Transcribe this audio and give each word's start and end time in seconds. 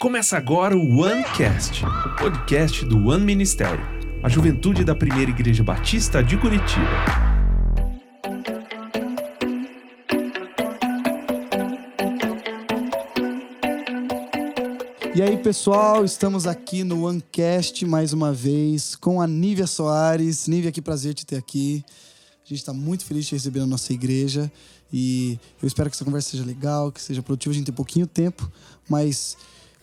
Começa 0.00 0.36
agora 0.36 0.76
o 0.76 0.98
OneCast, 1.00 1.84
o 1.84 2.16
podcast 2.16 2.84
do 2.84 3.08
One 3.08 3.24
Ministério, 3.24 3.84
a 4.22 4.28
juventude 4.28 4.84
da 4.84 4.94
primeira 4.94 5.30
igreja 5.30 5.62
batista 5.62 6.22
de 6.22 6.36
Curitiba. 6.36 7.38
E 15.14 15.22
aí, 15.22 15.36
pessoal, 15.36 16.04
estamos 16.04 16.46
aqui 16.46 16.82
no 16.82 17.06
OneCast 17.06 17.86
mais 17.86 18.12
uma 18.12 18.32
vez 18.32 18.96
com 18.96 19.20
a 19.20 19.26
Nívia 19.26 19.66
Soares. 19.66 20.48
Nívia, 20.48 20.72
que 20.72 20.82
prazer 20.82 21.14
te 21.14 21.24
ter 21.24 21.36
aqui. 21.36 21.84
A 22.44 22.48
gente 22.48 22.58
está 22.58 22.72
muito 22.72 23.04
feliz 23.04 23.26
de 23.26 23.34
receber 23.34 23.60
na 23.60 23.66
nossa 23.66 23.92
igreja 23.92 24.50
e 24.92 25.38
eu 25.60 25.66
espero 25.66 25.90
que 25.90 25.96
essa 25.96 26.04
conversa 26.04 26.30
seja 26.30 26.44
legal, 26.44 26.90
que 26.90 27.00
seja 27.00 27.22
produtiva. 27.22 27.52
A 27.52 27.56
gente 27.56 27.66
tem 27.66 27.74
pouquinho 27.74 28.06
tempo, 28.06 28.50
mas 28.88 29.36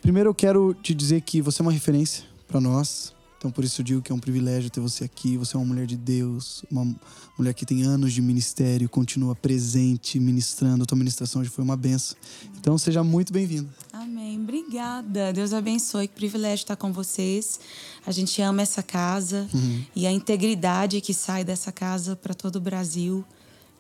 primeiro 0.05 0.29
eu 0.29 0.35
quero 0.35 0.75
te 0.83 0.93
dizer 0.93 1.21
que 1.21 1.41
você 1.41 1.61
é 1.61 1.63
uma 1.63 1.71
referência 1.71 2.23
para 2.47 2.61
nós. 2.61 3.11
Então, 3.39 3.49
por 3.49 3.63
isso 3.63 3.81
eu 3.81 3.83
digo 3.83 4.01
que 4.03 4.11
é 4.11 4.15
um 4.15 4.19
privilégio 4.19 4.69
ter 4.69 4.79
você 4.79 5.03
aqui. 5.03 5.35
Você 5.35 5.55
é 5.55 5.59
uma 5.59 5.65
mulher 5.65 5.87
de 5.87 5.95
Deus, 5.97 6.63
uma 6.69 6.95
mulher 7.35 7.55
que 7.55 7.65
tem 7.65 7.81
anos 7.81 8.13
de 8.13 8.21
ministério, 8.21 8.87
continua 8.87 9.35
presente, 9.35 10.19
ministrando. 10.19 10.83
A 10.83 10.85
tua 10.85 10.95
ministração 10.95 11.41
hoje 11.41 11.49
foi 11.49 11.63
uma 11.63 11.75
benção. 11.75 12.15
Então, 12.55 12.77
seja 12.77 13.03
muito 13.03 13.33
bem-vindo. 13.33 13.67
Amém. 13.91 14.39
Obrigada. 14.39 15.33
Deus 15.33 15.53
abençoe. 15.53 16.07
Que 16.07 16.13
privilégio 16.13 16.63
estar 16.63 16.75
com 16.75 16.93
vocês. 16.93 17.59
A 18.05 18.11
gente 18.11 18.39
ama 18.43 18.61
essa 18.61 18.83
casa 18.83 19.47
Uhum. 19.51 19.83
e 19.95 20.05
a 20.05 20.11
integridade 20.11 21.01
que 21.01 21.15
sai 21.15 21.43
dessa 21.43 21.71
casa 21.71 22.15
para 22.15 22.35
todo 22.35 22.57
o 22.57 22.61
Brasil. 22.61 23.25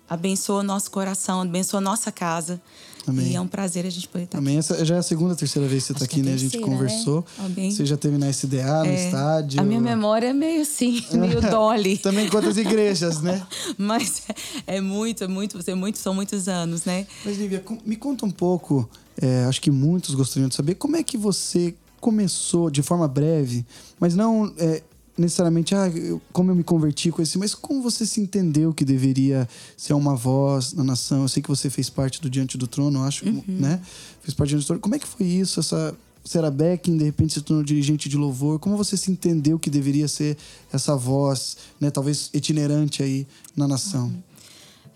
Abençoa 0.09 0.59
o 0.59 0.63
nosso 0.63 0.91
coração, 0.91 1.41
abençoa 1.41 1.79
a 1.79 1.81
nossa 1.81 2.11
casa. 2.11 2.61
Amém. 3.07 3.31
E 3.31 3.35
é 3.35 3.41
um 3.41 3.47
prazer 3.47 3.85
a 3.85 3.89
gente 3.89 4.07
poder 4.07 4.23
estar 4.23 4.39
Também 4.39 4.57
essa 4.57 4.83
já 4.83 4.95
é 4.95 4.97
a 4.97 5.03
segunda, 5.03 5.35
terceira 5.35 5.67
vez 5.67 5.83
que 5.83 5.87
você 5.87 5.93
está 5.93 6.05
aqui, 6.05 6.21
é 6.21 6.23
né? 6.23 6.33
A 6.33 6.37
gente 6.37 6.51
terceira, 6.53 6.65
conversou. 6.65 7.25
né? 7.37 7.45
Amém. 7.45 7.71
Você 7.71 7.85
já 7.85 7.95
teve 7.97 8.17
na 8.17 8.27
SDA, 8.29 8.79
no 8.83 8.85
É, 8.91 9.05
estádio. 9.05 9.61
A 9.61 9.63
minha 9.63 9.79
memória 9.79 10.27
é 10.27 10.33
meio 10.33 10.63
assim, 10.63 11.03
meio 11.13 11.39
dolly. 11.39 11.97
Também 12.01 12.25
outras 12.33 12.57
igrejas, 12.57 13.21
né? 13.21 13.45
Mas 13.77 14.23
é 14.65 14.81
muito, 14.81 15.23
é 15.23 15.27
muito, 15.27 15.59
é 15.69 15.75
muito, 15.75 15.99
são 15.99 16.15
muitos 16.15 16.47
anos, 16.47 16.83
né? 16.85 17.05
Mas, 17.23 17.37
Lívia, 17.37 17.63
me 17.85 17.95
conta 17.95 18.25
um 18.25 18.31
pouco, 18.31 18.89
é, 19.21 19.45
acho 19.45 19.61
que 19.61 19.69
muitos 19.69 20.15
gostariam 20.15 20.49
de 20.49 20.55
saber, 20.55 20.73
como 20.75 20.95
é 20.95 21.03
que 21.03 21.15
você 21.17 21.75
começou, 22.01 22.71
de 22.71 22.81
forma 22.81 23.07
breve, 23.07 23.65
mas 23.99 24.15
não 24.15 24.51
é, 24.57 24.81
necessariamente, 25.17 25.73
ah, 25.73 25.87
eu- 25.89 26.21
como 26.33 26.51
eu 26.51 26.55
me 26.55 26.63
converti 26.63 27.09
com 27.11 27.21
esse, 27.21 27.37
mas 27.37 27.55
como 27.55 27.81
você 27.81 28.05
se 28.05 28.19
entendeu 28.19 28.73
que 28.73 28.83
deveria 28.83 29.47
ser 29.77 29.93
uma 29.93 30.15
voz 30.15 30.73
na 30.73 30.83
nação? 30.83 31.21
Eu 31.23 31.27
sei 31.29 31.41
que 31.41 31.49
você 31.49 31.69
fez 31.69 31.89
parte 31.89 32.21
do 32.21 32.29
Diante 32.29 32.57
do 32.57 32.67
Trono, 32.67 33.03
acho, 33.03 33.25
né? 33.47 33.81
Fez 34.21 34.33
parte 34.33 34.49
do 34.49 34.51
Diante 34.57 34.63
do 34.63 34.67
Trono. 34.67 34.81
Como 34.81 34.95
é 34.95 34.99
que 34.99 35.07
foi 35.07 35.25
isso? 35.25 35.59
Essa, 35.59 35.95
era 36.33 36.49
backing, 36.51 36.97
de 36.97 37.03
repente 37.05 37.33
se 37.35 37.41
tornou 37.41 37.63
dirigente 37.63 38.09
de 38.09 38.17
louvor. 38.17 38.57
Como 38.59 38.75
você 38.75 38.97
se 38.97 39.11
entendeu 39.11 39.57
que 39.59 39.69
deveria 39.69 40.07
ser 40.07 40.35
essa 40.73 40.95
voz, 40.95 41.55
né? 41.79 41.89
Talvez 41.91 42.29
itinerante 42.33 43.01
aí 43.03 43.27
na 43.55 43.67
nação? 43.67 44.11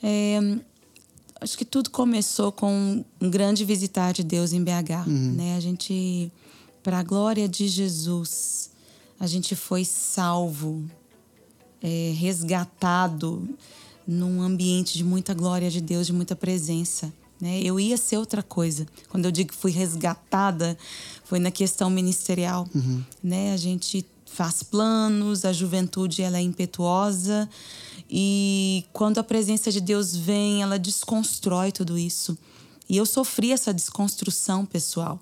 É, 0.01 0.39
acho 1.39 1.57
que 1.57 1.63
tudo 1.65 1.89
começou 1.91 2.51
com 2.51 3.05
um 3.21 3.29
grande 3.29 3.63
visitar 3.63 4.11
de 4.11 4.23
Deus 4.23 4.53
em 4.53 4.63
BH, 4.63 5.05
né? 5.07 5.55
A 5.55 5.59
gente, 5.59 6.31
para 6.81 6.99
a 6.99 7.03
glória 7.03 7.47
de 7.47 7.67
Jesus, 7.67 8.68
a 9.19 9.27
gente 9.27 9.55
foi 9.55 9.83
salvo, 9.83 10.89
é, 11.81 12.13
resgatado 12.15 13.47
num 14.07 14.41
ambiente 14.41 14.97
de 14.97 15.03
muita 15.03 15.33
glória 15.33 15.69
de 15.69 15.81
Deus, 15.81 16.07
de 16.07 16.13
muita 16.13 16.35
presença. 16.35 17.13
Né? 17.39 17.61
Eu 17.61 17.79
ia 17.79 17.97
ser 17.97 18.17
outra 18.17 18.41
coisa. 18.41 18.87
Quando 19.09 19.25
eu 19.25 19.31
digo 19.31 19.51
que 19.51 19.55
fui 19.55 19.71
resgatada, 19.71 20.77
foi 21.23 21.39
na 21.39 21.51
questão 21.51 21.89
ministerial. 21.89 22.67
Né? 23.23 23.53
A 23.53 23.57
gente 23.57 24.05
faz 24.25 24.63
planos, 24.63 25.45
a 25.45 25.51
juventude 25.51 26.21
ela 26.21 26.37
é 26.37 26.41
impetuosa 26.41 27.49
e 28.09 28.85
quando 28.93 29.19
a 29.19 29.23
presença 29.23 29.71
de 29.71 29.81
Deus 29.81 30.15
vem, 30.15 30.61
ela 30.61 30.79
desconstrói 30.79 31.71
tudo 31.71 31.97
isso. 31.97 32.37
E 32.89 32.97
eu 32.97 33.05
sofri 33.05 33.51
essa 33.51 33.71
desconstrução 33.71 34.65
pessoal, 34.65 35.19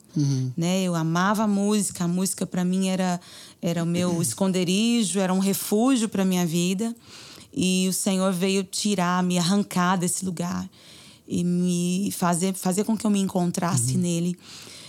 né? 0.55 0.83
Eu 0.83 0.95
amava 0.95 1.43
a 1.43 1.47
música, 1.47 2.05
a 2.05 2.07
música 2.07 2.45
para 2.45 2.63
mim 2.63 2.87
era 2.87 3.19
era 3.61 3.83
o 3.83 3.85
meu 3.85 4.21
esconderijo, 4.21 5.19
era 5.19 5.33
um 5.33 5.39
refúgio 5.39 6.07
para 6.07 6.23
minha 6.23 6.45
vida. 6.45 6.95
E 7.53 7.87
o 7.89 7.93
Senhor 7.93 8.31
veio 8.31 8.63
tirar, 8.63 9.21
me 9.21 9.37
arrancar 9.37 9.97
desse 9.97 10.23
lugar 10.23 10.69
e 11.27 11.43
me 11.43 12.09
fazer 12.11 12.53
fazer 12.53 12.85
com 12.85 12.95
que 12.97 13.05
eu 13.05 13.11
me 13.11 13.19
encontrasse 13.19 13.97
nele. 13.97 14.37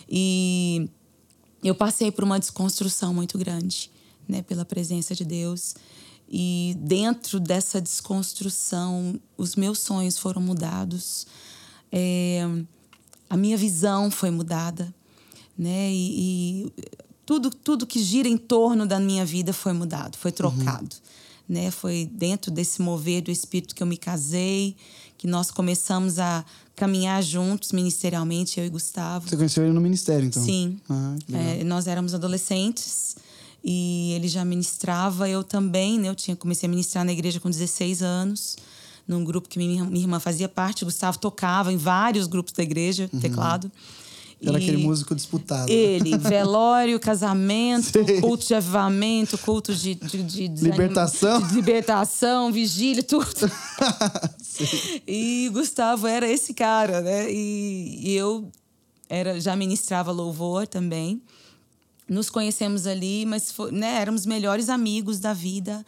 E 0.08 0.88
eu 1.64 1.74
passei 1.74 2.12
por 2.12 2.22
uma 2.22 2.38
desconstrução 2.38 3.12
muito 3.12 3.36
grande, 3.36 3.90
né, 4.28 4.42
pela 4.42 4.64
presença 4.64 5.16
de 5.16 5.24
Deus. 5.24 5.74
E 6.30 6.76
dentro 6.78 7.40
dessa 7.40 7.80
desconstrução, 7.80 9.18
os 9.36 9.56
meus 9.56 9.80
sonhos 9.80 10.18
foram 10.18 10.40
mudados, 10.42 11.26
É, 11.92 12.42
a 13.28 13.36
minha 13.36 13.56
visão 13.56 14.10
foi 14.10 14.30
mudada, 14.30 14.92
né? 15.56 15.90
E, 15.90 16.66
e 16.66 16.72
tudo, 17.26 17.50
tudo 17.50 17.86
que 17.86 18.02
gira 18.02 18.28
em 18.28 18.36
torno 18.36 18.86
da 18.86 18.98
minha 18.98 19.24
vida 19.24 19.52
foi 19.52 19.72
mudado, 19.72 20.16
foi 20.16 20.32
trocado, 20.32 20.96
né? 21.48 21.70
Foi 21.70 22.08
dentro 22.12 22.50
desse 22.50 22.80
mover 22.80 23.22
do 23.22 23.30
Espírito 23.30 23.74
que 23.74 23.82
eu 23.82 23.86
me 23.86 23.96
casei, 23.96 24.76
que 25.18 25.26
nós 25.26 25.50
começamos 25.50 26.18
a 26.18 26.44
caminhar 26.74 27.22
juntos 27.22 27.72
ministerialmente, 27.72 28.60
eu 28.60 28.66
e 28.66 28.70
Gustavo. 28.70 29.28
Você 29.28 29.36
conheceu 29.36 29.64
ele 29.64 29.72
no 29.72 29.80
ministério, 29.80 30.26
então? 30.26 30.42
Sim. 30.42 30.78
Ah. 30.88 31.16
É, 31.32 31.64
nós 31.64 31.86
éramos 31.88 32.14
adolescentes 32.14 33.16
e 33.64 34.12
ele 34.12 34.28
já 34.28 34.44
ministrava, 34.44 35.28
eu 35.28 35.42
também, 35.42 35.98
né? 35.98 36.08
Eu 36.08 36.14
tinha, 36.14 36.36
comecei 36.36 36.68
a 36.68 36.70
ministrar 36.70 37.04
na 37.04 37.12
igreja 37.12 37.40
com 37.40 37.50
16 37.50 38.02
anos, 38.02 38.56
num 39.08 39.24
grupo 39.24 39.48
que 39.48 39.58
minha, 39.58 39.84
minha 39.84 40.04
irmã 40.04 40.20
fazia 40.20 40.48
parte. 40.48 40.82
O 40.84 40.86
Gustavo 40.86 41.18
tocava 41.18 41.72
em 41.72 41.76
vários 41.76 42.26
grupos 42.28 42.52
da 42.52 42.62
igreja, 42.62 43.10
teclado. 43.20 43.64
Uhum. 43.64 43.70
Era 44.40 44.52
E 44.60 44.62
aquele 44.62 44.76
músico 44.76 45.16
disputado. 45.16 45.68
Ele, 45.72 46.14
velório, 46.18 47.00
casamento, 47.00 47.90
Sei. 47.90 48.20
culto 48.20 48.46
de 48.46 48.54
avivamento, 48.54 49.36
culto 49.38 49.74
de, 49.74 49.96
de, 49.96 50.22
de 50.22 50.46
Libertação. 50.62 51.42
de 51.42 51.54
libertação, 51.54 52.52
vigília, 52.52 53.02
tudo. 53.02 53.26
e 55.06 55.50
Gustavo 55.52 56.06
era 56.06 56.28
esse 56.28 56.54
cara, 56.54 57.00
né? 57.00 57.32
E, 57.32 58.10
e 58.10 58.14
eu 58.16 58.48
era, 59.08 59.40
já 59.40 59.56
ministrava 59.56 60.12
louvor 60.12 60.66
também. 60.66 61.20
Nos 62.08 62.30
conhecemos 62.30 62.86
ali, 62.86 63.26
mas 63.26 63.50
foi- 63.50 63.72
né, 63.72 64.00
éramos 64.00 64.24
melhores 64.24 64.68
amigos 64.68 65.18
da 65.18 65.32
vida, 65.34 65.84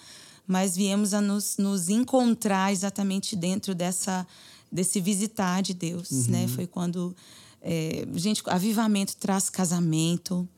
mas 0.51 0.77
viemos 0.77 1.15
a 1.15 1.21
nos, 1.21 1.57
nos 1.59 1.89
encontrar 1.89 2.73
exatamente 2.73 3.37
dentro 3.37 3.73
dessa 3.73 4.27
desse 4.73 5.01
visitar 5.01 5.63
de 5.63 5.75
Deus, 5.75 6.27
né? 6.27 6.47
Foi 6.49 6.67
quando 6.67 7.15
é, 7.63 8.07
gente, 8.15 8.43
avivamento 8.47 9.17
traz 9.17 9.49
casamento. 9.49 10.49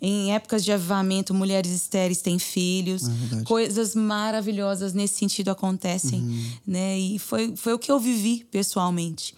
Em 0.00 0.32
épocas 0.32 0.64
de 0.64 0.72
avivamento, 0.72 1.32
mulheres 1.32 1.70
estéreis 1.70 2.20
têm 2.20 2.38
filhos. 2.38 3.02
É. 3.08 3.42
Coisas 3.44 3.94
maravilhosas 3.94 4.92
nesse 4.92 5.14
sentido 5.14 5.48
acontecem, 5.50 6.20
né? 6.66 6.98
E 6.98 7.18
foi, 7.18 7.56
foi 7.56 7.72
o 7.72 7.78
que 7.78 7.90
eu 7.90 8.00
vivi 8.00 8.44
pessoalmente. 8.50 9.34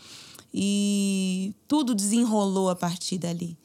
E 0.52 1.54
tudo 1.66 1.94
desenrolou 1.94 2.70
a 2.70 2.76
partir 2.76 3.18
dali, 3.18 3.56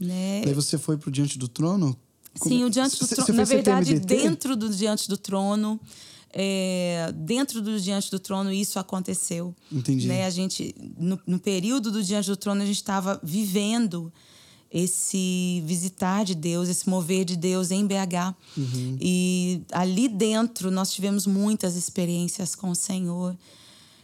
né? 0.00 0.42
Daí 0.44 0.54
você 0.54 0.78
foi 0.78 0.96
pro 0.96 1.10
Diante 1.10 1.38
do 1.38 1.46
Trono? 1.46 1.96
Como- 2.38 2.54
Sim, 2.54 2.64
o 2.64 2.70
Diante 2.70 2.98
do 2.98 3.06
Trono. 3.06 3.34
Na 3.34 3.44
verdade, 3.44 3.98
dentro 4.00 4.56
do 4.56 4.68
Diante 4.68 5.08
do 5.08 5.16
Trono, 5.16 5.80
é, 6.32 7.12
dentro 7.14 7.62
do 7.62 7.80
Diante 7.80 8.10
do 8.10 8.18
Trono, 8.18 8.52
isso 8.52 8.78
aconteceu. 8.78 9.54
Entendi. 9.70 10.08
Né? 10.08 10.26
A 10.26 10.30
gente, 10.30 10.74
no, 10.98 11.18
no 11.26 11.38
período 11.38 11.92
do 11.92 12.02
Diante 12.02 12.28
do 12.28 12.36
Trono, 12.36 12.62
a 12.62 12.66
gente 12.66 12.76
estava 12.76 13.20
vivendo 13.22 14.12
esse 14.70 15.62
visitar 15.64 16.24
de 16.24 16.34
Deus, 16.34 16.68
esse 16.68 16.88
mover 16.88 17.24
de 17.24 17.36
Deus 17.36 17.70
em 17.70 17.86
BH. 17.86 18.34
Uhum. 18.56 18.96
E 19.00 19.62
ali 19.70 20.08
dentro 20.08 20.68
nós 20.72 20.92
tivemos 20.92 21.28
muitas 21.28 21.76
experiências 21.76 22.56
com 22.56 22.70
o 22.70 22.74
Senhor, 22.74 23.36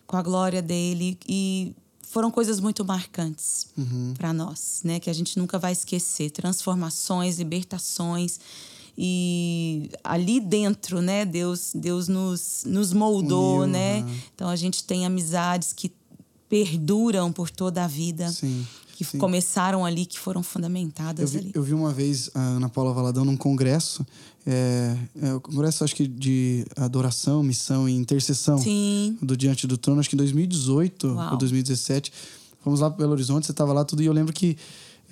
com 0.07 0.17
a 0.17 0.23
glória 0.23 0.63
dele 0.63 1.19
e 1.29 1.75
foram 2.11 2.31
coisas 2.31 2.61
muito 2.61 2.85
marcantes 2.85 3.67
Uhum. 3.77 4.15
para 4.17 4.33
nós, 4.33 4.81
né? 4.85 4.99
Que 5.01 5.09
a 5.11 5.13
gente 5.13 5.39
nunca 5.39 5.59
vai 5.59 5.73
esquecer, 5.73 6.31
transformações, 6.31 7.39
libertações 7.39 8.39
e 8.99 9.91
ali 10.05 10.41
dentro, 10.41 11.01
né? 11.01 11.25
Deus, 11.25 11.71
Deus 11.75 12.09
nos, 12.09 12.65
nos 12.67 12.93
moldou, 12.93 13.61
Uniu, 13.61 13.73
né? 13.73 13.99
aham. 14.01 14.17
Então 14.35 14.49
a 14.49 14.57
gente 14.57 14.85
tem 14.85 15.07
amizades 15.07 15.73
que 15.73 15.93
perduram 16.49 17.33
por 17.33 17.49
toda 17.49 17.85
a 17.85 17.87
vida, 17.87 18.29
Sim. 18.31 18.67
Que 19.05 19.13
sim. 19.13 19.19
começaram 19.19 19.83
ali, 19.85 20.05
que 20.05 20.19
foram 20.19 20.41
Eu 20.41 20.45
fundamentadas 20.45 21.33
vi, 21.33 21.39
ali. 21.39 21.53
eu 21.55 21.63
vi 21.63 21.73
uma 21.73 21.91
vez 21.91 22.31
a 22.35 22.39
Ana 22.39 22.69
Paula 22.69 22.93
Valadão 22.93 23.25
num 23.25 23.37
congresso, 23.37 24.07
é, 24.47 24.95
é, 25.23 25.33
o 25.33 25.41
congresso 25.41 25.83
acho 25.85 25.97
que 25.97 26.07
de 26.07 26.67
adoração, 26.77 27.43
missão 27.43 27.89
e 27.89 27.93
intercessão 27.93 28.59
Sim. 28.59 29.17
do 29.23 29.35
Diante 29.37 29.67
do 29.67 29.79
Trono, 29.79 30.01
acho 30.01 30.11
que 30.11 30.17
em 30.17 30.19
2018 30.19 31.07
Uau. 31.15 31.33
ou 31.33 31.39
2017. 31.39 32.13
Fomos 32.63 32.81
lá 32.81 32.91
para 32.91 32.99
Belo 32.99 33.13
Horizonte, 33.13 33.47
você 33.47 33.53
estava 33.53 33.73
lá 33.73 33.87
tudo, 33.87 34.03
e 34.03 34.07
eu 34.07 34.13
lembro 34.13 34.35
que 34.35 34.55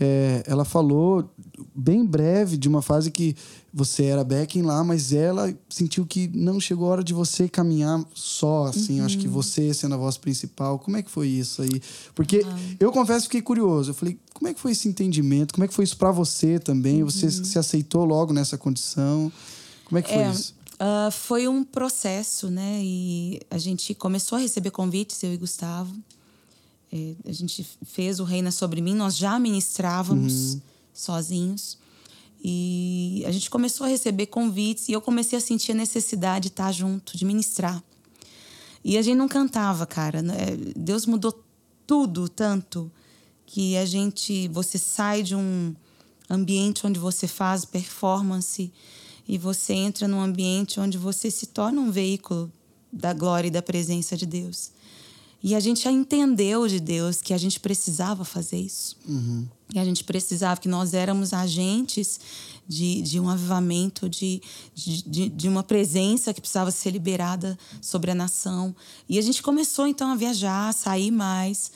é, 0.01 0.43
ela 0.47 0.65
falou 0.65 1.29
bem 1.75 2.05
breve 2.05 2.57
de 2.57 2.69
uma 2.69 2.83
fase 2.83 3.11
que 3.11 3.37
você 3.73 4.05
era 4.05 4.25
backing 4.25 4.63
lá, 4.63 4.83
mas 4.83 5.13
ela 5.13 5.53
sentiu 5.69 6.07
que 6.07 6.29
não 6.33 6.61
chegou 6.61 6.89
a 6.89 6.91
hora 6.93 7.05
de 7.05 7.13
você 7.13 7.49
caminhar 7.49 8.05
só, 8.15 8.67
assim. 8.67 9.01
Uhum. 9.01 9.07
Acho 9.07 9.19
que 9.19 9.29
você 9.29 9.75
sendo 9.75 9.95
a 9.95 9.99
voz 9.99 10.17
principal. 10.17 10.79
Como 10.79 10.97
é 10.97 11.03
que 11.03 11.11
foi 11.11 11.29
isso 11.29 11.63
aí? 11.63 11.83
Porque 12.15 12.39
uhum. 12.39 12.77
eu 12.81 12.93
confesso 12.93 13.23
que 13.23 13.37
fiquei 13.37 13.43
curioso. 13.43 13.91
Eu 13.91 13.95
falei, 13.95 14.19
como 14.33 14.49
é 14.49 14.55
que 14.55 14.61
foi 14.61 14.73
esse 14.73 14.89
entendimento? 14.89 15.53
Como 15.53 15.65
é 15.65 15.69
que 15.69 15.75
foi 15.75 15.85
isso 15.85 15.97
para 15.97 16.11
você 16.11 16.59
também? 16.59 17.03
Uhum. 17.03 17.11
Você 17.11 17.31
se 17.31 17.59
aceitou 17.59 18.05
logo 18.05 18.33
nessa 18.33 18.57
condição? 18.57 19.31
Como 19.85 19.99
é 19.99 20.03
que 20.03 20.09
foi 20.09 20.23
é, 20.23 20.31
isso? 20.31 20.55
Uh, 20.75 21.11
foi 21.11 21.49
um 21.49 21.65
processo, 21.65 22.51
né? 22.51 22.81
E 22.83 23.41
a 23.51 23.59
gente 23.59 23.95
começou 23.95 24.37
a 24.37 24.41
receber 24.41 24.71
convites, 24.71 25.23
eu 25.23 25.33
e 25.33 25.37
Gustavo. 25.37 25.93
É, 26.93 27.15
a 27.27 27.33
gente 27.33 27.67
fez 27.85 28.19
o 28.19 28.25
Reina 28.25 28.51
Sobre 28.51 28.81
Mim, 28.81 28.95
nós 28.95 29.17
já 29.17 29.39
ministrávamos 29.39 30.55
uhum. 30.55 30.61
sozinhos. 30.93 31.79
E 32.43 33.25
a 33.27 33.33
gente 33.33 33.51
começou 33.51 33.87
a 33.87 33.91
receber 33.91 34.27
convites 34.27 34.89
e 34.89 34.93
eu 34.93 35.01
comecei 35.01 35.37
a 35.37 35.41
sentir 35.41 35.73
a 35.73 35.75
necessidade 35.75 36.45
de 36.45 36.49
estar 36.49 36.71
junto, 36.73 37.17
de 37.17 37.25
ministrar. 37.25 37.83
E 38.85 38.97
a 38.97 39.03
gente 39.03 39.17
não 39.17 39.29
cantava, 39.29 39.87
cara. 39.87 40.23
Né? 40.23 40.37
Deus 40.77 41.05
mudou 41.05 41.45
tudo 41.87 42.29
tanto 42.29 42.91
que 43.45 43.77
a 43.77 43.85
gente, 43.85 44.47
você 44.49 44.79
sai 44.79 45.23
de 45.23 45.35
um 45.35 45.75
ambiente 46.31 46.87
onde 46.87 46.99
você 46.99 47.27
faz 47.27 47.65
performance 47.65 48.73
e 49.27 49.37
você 49.37 49.73
entra 49.73 50.07
num 50.07 50.21
ambiente 50.21 50.79
onde 50.79 50.97
você 50.97 51.31
se 51.31 51.47
torna 51.47 51.81
um 51.81 51.91
veículo 51.91 52.53
da 52.93 53.13
glória 53.13 53.49
e 53.49 53.51
da 53.51 53.63
presença 53.63 54.17
de 54.17 54.27
Deus. 54.27 54.71
E 55.43 55.55
a 55.55 55.61
gente 55.61 55.83
já 55.85 55.93
entendeu 55.93 56.67
de 56.67 56.81
Deus 56.81 57.23
que 57.23 57.33
a 57.33 57.39
gente 57.39 57.61
precisava 57.61 58.25
fazer 58.25 58.59
isso. 58.59 58.97
Uhum. 59.07 59.47
E 59.73 59.79
a 59.79 59.85
gente 59.85 60.03
precisava, 60.03 60.61
que 60.61 60.69
nós 60.69 60.95
éramos 60.95 61.33
agentes 61.33 62.19
de, 62.67 63.01
de 63.03 63.21
um 63.21 63.29
avivamento, 63.29 64.09
de, 64.09 64.43
de, 64.75 65.29
de 65.29 65.49
uma 65.49 65.63
presença 65.63 66.35
que 66.35 66.41
precisava 66.41 66.71
ser 66.71 66.91
liberada 66.91 67.57
sobre 67.81 68.11
a 68.11 68.15
nação. 68.15 68.75
E 69.09 69.19
a 69.19 69.23
gente 69.23 69.43
começou 69.43 69.87
então 69.87 70.11
a 70.11 70.17
viajar, 70.17 70.69
a 70.69 70.73
sair 70.73 71.11
mais. 71.11 71.71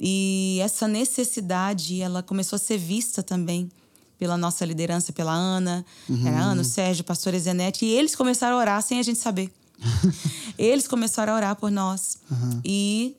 E 0.00 0.58
essa 0.62 0.88
necessidade, 0.88 2.00
ela 2.00 2.22
começou 2.22 2.56
a 2.56 2.60
ser 2.60 2.78
vista 2.78 3.22
também 3.22 3.70
pela 4.18 4.36
nossa 4.36 4.64
liderança, 4.64 5.12
pela 5.12 5.32
Ana. 5.32 5.84
Uhum. 6.08 6.26
Era 6.26 6.38
a 6.38 6.42
Ana, 6.42 6.62
o 6.62 6.64
Sérgio, 6.64 7.02
o 7.02 7.04
pastor 7.04 7.34
Ezenete. 7.34 7.84
E 7.84 7.90
eles 7.90 8.16
começaram 8.16 8.56
a 8.56 8.60
orar 8.60 8.82
sem 8.82 8.98
a 8.98 9.02
gente 9.02 9.18
saber. 9.18 9.52
Eles 10.58 10.86
começaram 10.86 11.32
a 11.32 11.36
orar 11.36 11.56
por 11.56 11.70
nós. 11.70 12.18
Uhum. 12.30 12.60
E 12.64 13.16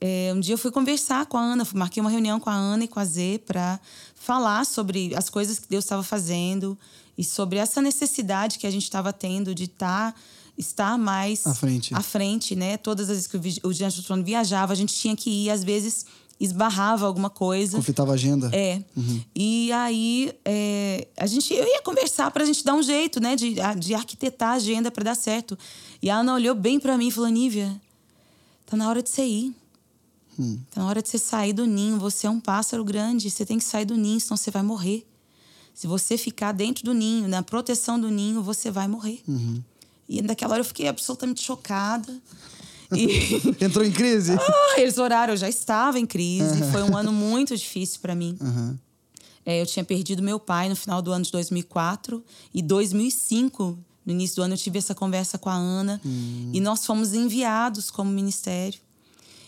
é, 0.00 0.32
um 0.34 0.40
dia 0.40 0.54
eu 0.54 0.58
fui 0.58 0.70
conversar 0.70 1.26
com 1.26 1.36
a 1.36 1.42
Ana, 1.42 1.66
marquei 1.74 2.00
uma 2.00 2.10
reunião 2.10 2.38
com 2.38 2.50
a 2.50 2.54
Ana 2.54 2.84
e 2.84 2.88
com 2.88 3.00
a 3.00 3.04
Z 3.04 3.42
para 3.46 3.80
falar 4.14 4.66
sobre 4.66 5.14
as 5.14 5.30
coisas 5.30 5.58
que 5.58 5.68
Deus 5.68 5.84
estava 5.84 6.02
fazendo 6.02 6.78
e 7.16 7.24
sobre 7.24 7.58
essa 7.58 7.80
necessidade 7.80 8.58
que 8.58 8.66
a 8.66 8.70
gente 8.70 8.82
estava 8.82 9.12
tendo 9.12 9.54
de 9.54 9.68
tá, 9.68 10.14
estar 10.58 10.98
mais 10.98 11.46
à 11.46 11.54
frente. 11.54 11.94
à 11.94 12.02
frente, 12.02 12.56
né? 12.56 12.76
Todas 12.76 13.08
as 13.08 13.16
vezes 13.16 13.26
que 13.26 13.66
o 13.66 13.72
Diante 13.72 13.96
do 13.96 14.02
Trono 14.02 14.24
viajava, 14.24 14.72
a 14.72 14.76
gente 14.76 14.94
tinha 14.94 15.16
que 15.16 15.30
ir, 15.30 15.50
às 15.50 15.64
vezes 15.64 16.06
esbarrava 16.38 17.06
alguma 17.06 17.30
coisa. 17.30 17.76
Conflitava 17.76 18.12
a 18.12 18.14
agenda. 18.14 18.50
É. 18.52 18.82
Uhum. 18.96 19.22
E 19.34 19.72
aí 19.72 20.32
é, 20.44 21.06
a 21.16 21.26
gente, 21.26 21.52
eu 21.54 21.66
ia 21.66 21.82
conversar 21.82 22.30
para 22.30 22.42
a 22.42 22.46
gente 22.46 22.64
dar 22.64 22.74
um 22.74 22.82
jeito, 22.82 23.20
né, 23.20 23.36
de, 23.36 23.56
de 23.78 23.94
arquitetar 23.94 24.50
a 24.50 24.54
agenda 24.54 24.90
para 24.90 25.04
dar 25.04 25.14
certo. 25.14 25.58
E 26.02 26.10
a 26.10 26.16
Ana 26.16 26.34
olhou 26.34 26.54
bem 26.54 26.78
para 26.80 26.98
mim 26.98 27.08
e 27.08 27.10
falou: 27.10 27.30
Nívia, 27.30 27.80
tá 28.66 28.76
na 28.76 28.88
hora 28.88 29.02
de 29.02 29.08
você 29.08 29.24
ir. 29.24 29.54
Hum. 30.38 30.58
Tá 30.70 30.80
na 30.80 30.88
hora 30.88 31.00
de 31.00 31.08
você 31.08 31.18
sair 31.18 31.52
do 31.52 31.66
ninho. 31.66 31.98
Você 31.98 32.26
é 32.26 32.30
um 32.30 32.40
pássaro 32.40 32.84
grande, 32.84 33.30
você 33.30 33.46
tem 33.46 33.58
que 33.58 33.64
sair 33.64 33.84
do 33.84 33.96
ninho, 33.96 34.20
senão 34.20 34.36
você 34.36 34.50
vai 34.50 34.62
morrer. 34.62 35.06
Se 35.72 35.86
você 35.86 36.16
ficar 36.16 36.52
dentro 36.52 36.84
do 36.84 36.94
ninho, 36.94 37.26
na 37.28 37.42
proteção 37.42 37.98
do 37.98 38.08
ninho, 38.10 38.42
você 38.42 38.70
vai 38.70 38.86
morrer. 38.86 39.22
Uhum. 39.26 39.62
E 40.08 40.22
naquela 40.22 40.52
hora 40.52 40.60
eu 40.60 40.64
fiquei 40.64 40.86
absolutamente 40.86 41.42
chocada. 41.42 42.20
E... 42.92 43.40
Entrou 43.64 43.84
em 43.84 43.92
crise? 43.92 44.32
Ah, 44.34 44.80
eles 44.80 44.98
oraram, 44.98 45.32
eu 45.32 45.36
já 45.36 45.48
estava 45.48 45.98
em 45.98 46.06
crise. 46.06 46.62
Uhum. 46.62 46.72
Foi 46.72 46.82
um 46.82 46.96
ano 46.96 47.12
muito 47.12 47.56
difícil 47.56 48.00
para 48.00 48.14
mim. 48.14 48.36
Uhum. 48.40 48.78
É, 49.46 49.60
eu 49.60 49.66
tinha 49.66 49.84
perdido 49.84 50.22
meu 50.22 50.40
pai 50.40 50.68
no 50.68 50.76
final 50.76 51.02
do 51.02 51.12
ano 51.12 51.24
de 51.24 51.30
2004 51.30 52.24
e 52.52 52.62
2005, 52.62 53.78
no 54.04 54.12
início 54.12 54.36
do 54.36 54.42
ano, 54.42 54.54
eu 54.54 54.58
tive 54.58 54.78
essa 54.78 54.94
conversa 54.94 55.36
com 55.36 55.50
a 55.50 55.54
Ana 55.54 56.00
uhum. 56.04 56.50
e 56.52 56.60
nós 56.60 56.84
fomos 56.84 57.12
enviados 57.12 57.90
como 57.90 58.10
ministério. 58.10 58.80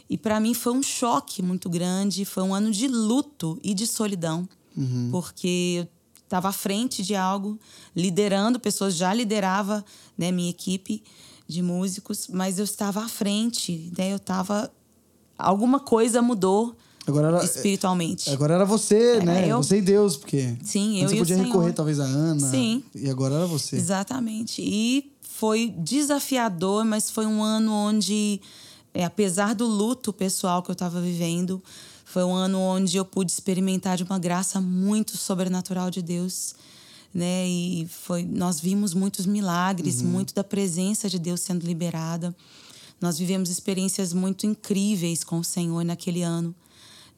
E 0.08 0.16
para 0.16 0.38
mim 0.38 0.54
foi 0.54 0.72
um 0.72 0.82
choque 0.82 1.42
muito 1.42 1.68
grande, 1.68 2.24
foi 2.24 2.42
um 2.42 2.54
ano 2.54 2.70
de 2.70 2.86
luto 2.86 3.58
e 3.62 3.74
de 3.74 3.86
solidão, 3.86 4.48
uhum. 4.76 5.08
porque 5.10 5.78
eu 5.78 5.88
estava 6.22 6.48
à 6.48 6.52
frente 6.52 7.02
de 7.02 7.16
algo, 7.16 7.58
liderando 7.94 8.60
pessoas, 8.60 8.94
já 8.94 9.12
liderava 9.12 9.84
né, 10.16 10.30
minha 10.30 10.50
equipe, 10.50 11.02
de 11.46 11.62
músicos, 11.62 12.28
mas 12.28 12.58
eu 12.58 12.64
estava 12.64 13.04
à 13.04 13.08
frente, 13.08 13.92
né? 13.96 14.12
Eu 14.12 14.16
estava 14.16 14.70
alguma 15.38 15.78
coisa 15.78 16.22
mudou 16.22 16.76
agora 17.06 17.28
era, 17.28 17.44
espiritualmente. 17.44 18.30
Agora 18.30 18.54
era 18.54 18.64
você, 18.64 19.16
era 19.16 19.24
né? 19.24 19.48
Eu. 19.48 19.62
Você 19.62 19.78
e 19.78 19.82
Deus, 19.82 20.16
porque 20.16 20.56
Sim, 20.62 21.02
eu 21.02 21.08
você 21.08 21.16
podia 21.16 21.36
recorrer 21.36 21.64
Senhor. 21.64 21.72
talvez 21.74 22.00
a 22.00 22.04
Ana. 22.04 22.50
Sim. 22.50 22.82
E 22.94 23.08
agora 23.08 23.36
era 23.36 23.46
você. 23.46 23.76
Exatamente. 23.76 24.62
E 24.62 25.12
foi 25.22 25.72
desafiador, 25.78 26.84
mas 26.84 27.10
foi 27.10 27.26
um 27.26 27.42
ano 27.42 27.72
onde 27.72 28.40
é, 28.92 29.04
apesar 29.04 29.54
do 29.54 29.66
luto 29.66 30.12
pessoal 30.12 30.62
que 30.62 30.70
eu 30.70 30.72
estava 30.72 31.00
vivendo, 31.00 31.62
foi 32.04 32.24
um 32.24 32.34
ano 32.34 32.58
onde 32.58 32.96
eu 32.96 33.04
pude 33.04 33.30
experimentar 33.30 33.96
de 33.96 34.02
uma 34.02 34.18
graça 34.18 34.60
muito 34.60 35.16
sobrenatural 35.16 35.90
de 35.90 36.00
Deus 36.00 36.54
né? 37.16 37.48
E 37.48 37.88
foi, 37.88 38.22
nós 38.22 38.60
vimos 38.60 38.92
muitos 38.92 39.24
milagres, 39.24 40.02
uhum. 40.02 40.08
muito 40.08 40.34
da 40.34 40.44
presença 40.44 41.08
de 41.08 41.18
Deus 41.18 41.40
sendo 41.40 41.66
liberada. 41.66 42.36
Nós 43.00 43.18
vivemos 43.18 43.48
experiências 43.48 44.12
muito 44.12 44.46
incríveis 44.46 45.24
com 45.24 45.38
o 45.38 45.44
Senhor 45.44 45.82
naquele 45.82 46.22
ano 46.22 46.54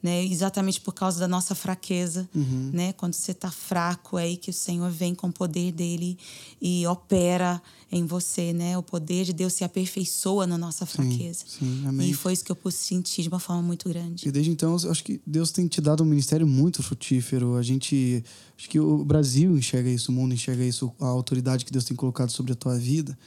né? 0.01 0.23
Exatamente 0.25 0.79
por 0.79 0.93
causa 0.93 1.19
da 1.19 1.27
nossa 1.27 1.53
fraqueza, 1.53 2.29
uhum. 2.33 2.69
né? 2.73 2.93
Quando 2.93 3.13
você 3.13 3.31
está 3.31 3.51
fraco, 3.51 4.17
é 4.17 4.23
aí 4.23 4.37
que 4.37 4.49
o 4.49 4.53
Senhor 4.53 4.89
vem 4.89 5.13
com 5.13 5.27
o 5.27 5.33
poder 5.33 5.71
dele 5.71 6.17
e 6.61 6.85
opera 6.87 7.61
em 7.91 8.05
você, 8.05 8.53
né? 8.53 8.77
O 8.77 8.83
poder 8.83 9.25
de 9.25 9.33
Deus 9.33 9.53
se 9.53 9.63
aperfeiçoa 9.63 10.45
na 10.45 10.57
nossa 10.57 10.85
fraqueza. 10.85 11.43
Sim, 11.47 11.81
sim, 11.81 11.87
amém. 11.87 12.09
E 12.09 12.13
foi 12.13 12.33
isso 12.33 12.43
que 12.43 12.51
eu 12.51 12.55
pude 12.55 12.75
sentir 12.75 13.23
de 13.23 13.29
uma 13.29 13.39
forma 13.39 13.61
muito 13.61 13.89
grande. 13.89 14.27
E 14.27 14.31
desde 14.31 14.51
então, 14.51 14.77
eu 14.83 14.91
acho 14.91 15.03
que 15.03 15.19
Deus 15.25 15.51
tem 15.51 15.67
te 15.67 15.81
dado 15.81 16.03
um 16.03 16.05
ministério 16.05 16.47
muito 16.47 16.81
frutífero. 16.83 17.55
A 17.55 17.63
gente, 17.63 18.23
acho 18.57 18.69
que 18.69 18.79
o 18.79 19.03
Brasil 19.03 19.57
enxerga 19.57 19.89
isso, 19.89 20.11
o 20.11 20.15
mundo 20.15 20.33
enxerga 20.33 20.63
isso, 20.63 20.91
a 20.99 21.07
autoridade 21.07 21.65
que 21.65 21.71
Deus 21.71 21.83
tem 21.83 21.97
colocado 21.97 22.29
sobre 22.29 22.53
a 22.53 22.55
tua 22.55 22.77
vida. 22.77 23.17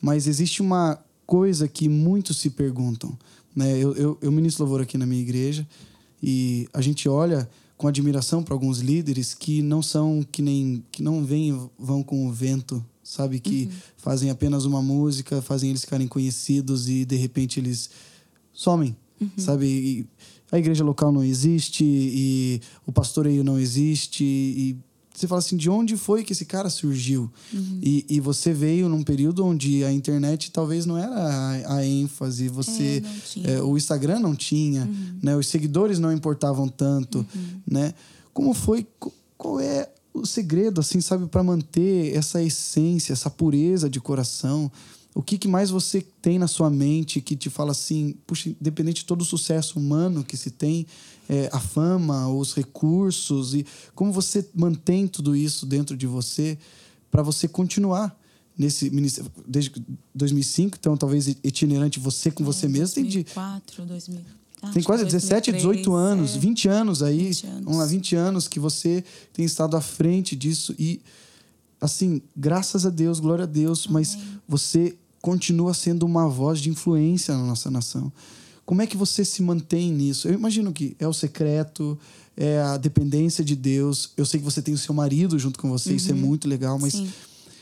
Mas 0.00 0.26
existe 0.26 0.60
uma 0.60 0.98
coisa 1.26 1.66
que 1.66 1.88
muitos 1.88 2.36
se 2.36 2.50
perguntam, 2.50 3.16
né? 3.56 3.78
Eu, 3.78 3.94
eu, 3.94 4.18
eu 4.20 4.32
ministro 4.32 4.64
louvor 4.64 4.82
aqui 4.82 4.98
na 4.98 5.06
minha 5.06 5.22
igreja. 5.22 5.66
E 6.24 6.68
a 6.72 6.80
gente 6.80 7.08
olha 7.08 7.48
com 7.76 7.88
admiração 7.88 8.42
para 8.42 8.54
alguns 8.54 8.78
líderes 8.78 9.34
que 9.34 9.60
não 9.60 9.82
são 9.82 10.24
que 10.30 10.40
nem 10.40 10.82
que 10.90 11.02
não 11.02 11.24
vêm 11.24 11.68
vão 11.78 12.02
com 12.02 12.26
o 12.26 12.32
vento, 12.32 12.84
sabe 13.02 13.38
que 13.40 13.64
uhum. 13.64 13.72
fazem 13.96 14.30
apenas 14.30 14.64
uma 14.64 14.80
música, 14.80 15.42
fazem 15.42 15.70
eles 15.70 15.82
ficarem 15.82 16.08
conhecidos 16.08 16.88
e 16.88 17.04
de 17.04 17.16
repente 17.16 17.60
eles 17.60 17.90
somem, 18.52 18.96
uhum. 19.20 19.28
sabe? 19.36 19.66
E 19.66 20.06
a 20.50 20.58
igreja 20.58 20.84
local 20.84 21.12
não 21.12 21.22
existe 21.22 21.84
e 21.84 22.60
o 22.86 22.92
pastoreio 22.92 23.42
não 23.42 23.58
existe 23.58 24.24
e 24.24 24.76
você 25.14 25.28
fala 25.28 25.38
assim, 25.38 25.56
de 25.56 25.70
onde 25.70 25.96
foi 25.96 26.24
que 26.24 26.32
esse 26.32 26.44
cara 26.44 26.68
surgiu? 26.68 27.30
Uhum. 27.52 27.78
E, 27.80 28.04
e 28.08 28.20
você 28.20 28.52
veio 28.52 28.88
num 28.88 29.02
período 29.02 29.44
onde 29.46 29.84
a 29.84 29.92
internet 29.92 30.50
talvez 30.50 30.84
não 30.84 30.98
era 30.98 31.14
a, 31.14 31.76
a 31.76 31.86
ênfase, 31.86 32.48
você 32.48 33.02
é, 33.44 33.52
é, 33.52 33.62
o 33.62 33.76
Instagram 33.76 34.18
não 34.18 34.34
tinha, 34.34 34.82
uhum. 34.82 35.18
né? 35.22 35.36
Os 35.36 35.46
seguidores 35.46 36.00
não 36.00 36.12
importavam 36.12 36.68
tanto, 36.68 37.18
uhum. 37.18 37.60
né? 37.64 37.94
Como 38.32 38.52
foi? 38.52 38.84
Qual 39.38 39.60
é 39.60 39.88
o 40.12 40.26
segredo, 40.26 40.80
assim, 40.80 41.00
sabe, 41.00 41.26
para 41.26 41.44
manter 41.44 42.16
essa 42.16 42.42
essência, 42.42 43.12
essa 43.12 43.30
pureza 43.30 43.88
de 43.88 44.00
coração? 44.00 44.70
O 45.14 45.22
que, 45.22 45.38
que 45.38 45.46
mais 45.46 45.70
você 45.70 46.04
tem 46.20 46.40
na 46.40 46.48
sua 46.48 46.68
mente 46.68 47.20
que 47.20 47.36
te 47.36 47.48
fala 47.48 47.70
assim, 47.70 48.16
puxa, 48.26 48.48
independente 48.48 49.02
de 49.02 49.04
todo 49.04 49.22
o 49.22 49.24
sucesso 49.24 49.78
humano 49.78 50.24
que 50.24 50.36
se 50.36 50.50
tem, 50.50 50.84
é, 51.28 51.48
a 51.52 51.60
fama, 51.60 52.28
os 52.28 52.54
recursos 52.54 53.54
e 53.54 53.66
como 53.94 54.12
você 54.12 54.46
mantém 54.54 55.06
tudo 55.06 55.34
isso 55.34 55.66
dentro 55.66 55.96
de 55.96 56.06
você 56.06 56.58
para 57.10 57.22
você 57.22 57.48
continuar 57.48 58.18
nesse 58.56 58.90
ministério 58.90 59.30
desde 59.46 59.72
2005, 60.14 60.76
então 60.78 60.96
talvez 60.96 61.26
itinerante 61.42 61.98
você 61.98 62.30
com 62.30 62.42
é, 62.42 62.46
você 62.46 62.68
mesmo 62.68 62.94
tem 62.94 63.04
de 63.04 63.24
2004, 63.24 63.84
2000 63.84 64.20
tem 64.72 64.82
quase 64.82 65.04
17, 65.04 65.52
18 65.52 65.92
anos, 65.92 66.36
é. 66.36 66.38
20 66.38 66.68
anos 66.68 67.02
aí, 67.02 67.24
20 67.26 67.46
anos. 67.46 67.64
Vamos 67.64 67.78
lá, 67.78 67.86
20 67.86 68.16
anos 68.16 68.48
que 68.48 68.58
você 68.58 69.04
tem 69.32 69.44
estado 69.44 69.76
à 69.76 69.80
frente 69.80 70.34
disso 70.34 70.74
e 70.78 71.02
assim, 71.80 72.22
graças 72.34 72.86
a 72.86 72.90
Deus, 72.90 73.20
glória 73.20 73.44
a 73.44 73.46
Deus, 73.46 73.86
Amém. 73.86 73.92
mas 73.92 74.18
você 74.48 74.96
continua 75.20 75.74
sendo 75.74 76.06
uma 76.06 76.28
voz 76.28 76.60
de 76.60 76.70
influência 76.70 77.36
na 77.36 77.44
nossa 77.44 77.70
nação. 77.70 78.12
Como 78.64 78.80
é 78.80 78.86
que 78.86 78.96
você 78.96 79.24
se 79.24 79.42
mantém 79.42 79.92
nisso? 79.92 80.28
Eu 80.28 80.34
imagino 80.34 80.72
que 80.72 80.96
é 80.98 81.06
o 81.06 81.12
secreto, 81.12 81.98
é 82.36 82.60
a 82.60 82.76
dependência 82.76 83.44
de 83.44 83.54
Deus. 83.54 84.12
Eu 84.16 84.24
sei 84.24 84.40
que 84.40 84.44
você 84.44 84.62
tem 84.62 84.74
o 84.74 84.78
seu 84.78 84.94
marido 84.94 85.38
junto 85.38 85.58
com 85.58 85.68
você, 85.68 85.90
uhum. 85.90 85.96
isso 85.96 86.10
é 86.10 86.14
muito 86.14 86.48
legal, 86.48 86.78
mas 86.78 86.94
Sim. 86.94 87.12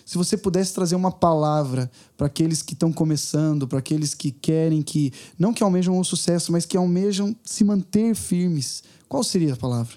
se 0.06 0.16
você 0.16 0.36
pudesse 0.36 0.72
trazer 0.72 0.94
uma 0.94 1.10
palavra 1.10 1.90
para 2.16 2.26
aqueles 2.26 2.62
que 2.62 2.74
estão 2.74 2.92
começando, 2.92 3.66
para 3.66 3.80
aqueles 3.80 4.14
que 4.14 4.30
querem 4.30 4.80
que 4.82 5.12
não 5.38 5.52
que 5.52 5.62
almejam 5.62 5.98
o 5.98 6.04
sucesso, 6.04 6.52
mas 6.52 6.64
que 6.64 6.76
almejam 6.76 7.34
se 7.44 7.64
manter 7.64 8.14
firmes, 8.14 8.82
qual 9.08 9.24
seria 9.24 9.54
a 9.54 9.56
palavra? 9.56 9.94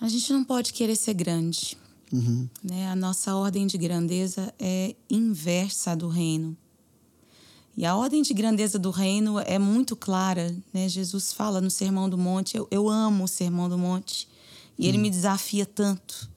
A 0.00 0.08
gente 0.08 0.32
não 0.32 0.44
pode 0.44 0.72
querer 0.72 0.96
ser 0.96 1.14
grande. 1.14 1.76
Uhum. 2.12 2.48
Né? 2.62 2.88
A 2.90 2.96
nossa 2.96 3.34
ordem 3.34 3.66
de 3.66 3.78
grandeza 3.78 4.52
é 4.58 4.94
inversa 5.08 5.96
do 5.96 6.08
reino. 6.08 6.56
E 7.76 7.86
a 7.86 7.96
ordem 7.96 8.22
de 8.22 8.34
grandeza 8.34 8.78
do 8.78 8.90
reino 8.90 9.38
é 9.38 9.58
muito 9.58 9.96
clara. 9.96 10.54
Né? 10.72 10.88
Jesus 10.88 11.32
fala 11.32 11.60
no 11.60 11.70
Sermão 11.70 12.08
do 12.08 12.18
Monte, 12.18 12.56
eu, 12.56 12.68
eu 12.70 12.88
amo 12.88 13.24
o 13.24 13.28
Sermão 13.28 13.68
do 13.68 13.78
Monte. 13.78 14.28
E 14.78 14.86
ele 14.86 14.98
uhum. 14.98 15.02
me 15.04 15.10
desafia 15.10 15.64
tanto. 15.64 16.30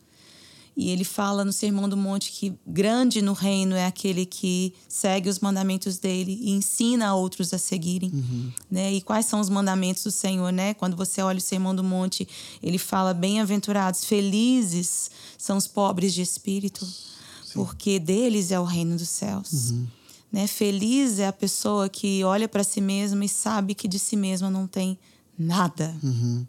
E 0.77 0.89
ele 0.89 1.05
fala 1.05 1.45
no 1.45 1.53
Sermão 1.53 1.87
do 1.87 1.95
Monte 1.95 2.31
que 2.31 2.53
grande 2.67 3.21
no 3.21 3.31
reino 3.31 3.75
é 3.75 3.85
aquele 3.85 4.25
que 4.25 4.73
segue 4.89 5.29
os 5.29 5.39
mandamentos 5.39 5.97
dele 5.97 6.37
e 6.41 6.51
ensina 6.51 7.07
a 7.07 7.15
outros 7.15 7.53
a 7.53 7.57
seguirem. 7.57 8.11
Uhum. 8.13 8.51
Né? 8.69 8.93
E 8.93 9.01
quais 9.01 9.25
são 9.25 9.39
os 9.39 9.47
mandamentos 9.47 10.03
do 10.03 10.11
Senhor? 10.11 10.51
Né? 10.51 10.73
Quando 10.73 10.97
você 10.97 11.21
olha 11.21 11.37
o 11.37 11.41
Sermão 11.41 11.73
do 11.73 11.83
Monte, 11.83 12.27
ele 12.61 12.77
fala: 12.77 13.13
bem-aventurados, 13.13 14.03
felizes 14.03 15.09
são 15.37 15.55
os 15.55 15.65
pobres 15.65 16.13
de 16.13 16.21
espírito, 16.21 16.85
Sim. 16.85 17.53
porque 17.53 17.97
deles 17.97 18.51
é 18.51 18.59
o 18.59 18.65
reino 18.65 18.97
dos 18.97 19.09
céus. 19.09 19.71
Uhum. 19.71 19.87
Né? 20.35 20.47
Feliz 20.47 21.17
é 21.17 21.27
a 21.27 21.31
pessoa 21.31 21.87
que 21.87 22.21
olha 22.25 22.45
para 22.45 22.61
si 22.61 22.81
mesma 22.81 23.23
e 23.23 23.29
sabe 23.29 23.73
que 23.73 23.87
de 23.87 23.97
si 23.97 24.17
mesma 24.17 24.49
não 24.49 24.67
tem 24.67 24.99
nada. 25.39 25.95
Uhum. 26.03 26.45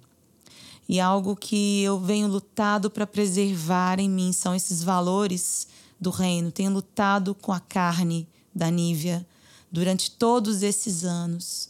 E 0.88 0.98
algo 0.98 1.36
que 1.36 1.82
eu 1.82 2.00
venho 2.00 2.26
lutado 2.26 2.90
para 2.90 3.06
preservar 3.06 4.00
em 4.00 4.10
mim 4.10 4.32
são 4.32 4.56
esses 4.56 4.82
valores 4.82 5.68
do 6.00 6.10
reino. 6.10 6.50
Tenho 6.50 6.72
lutado 6.72 7.32
com 7.32 7.52
a 7.52 7.60
carne 7.60 8.26
da 8.52 8.68
Nívia 8.72 9.24
durante 9.70 10.10
todos 10.10 10.64
esses 10.64 11.04
anos. 11.04 11.68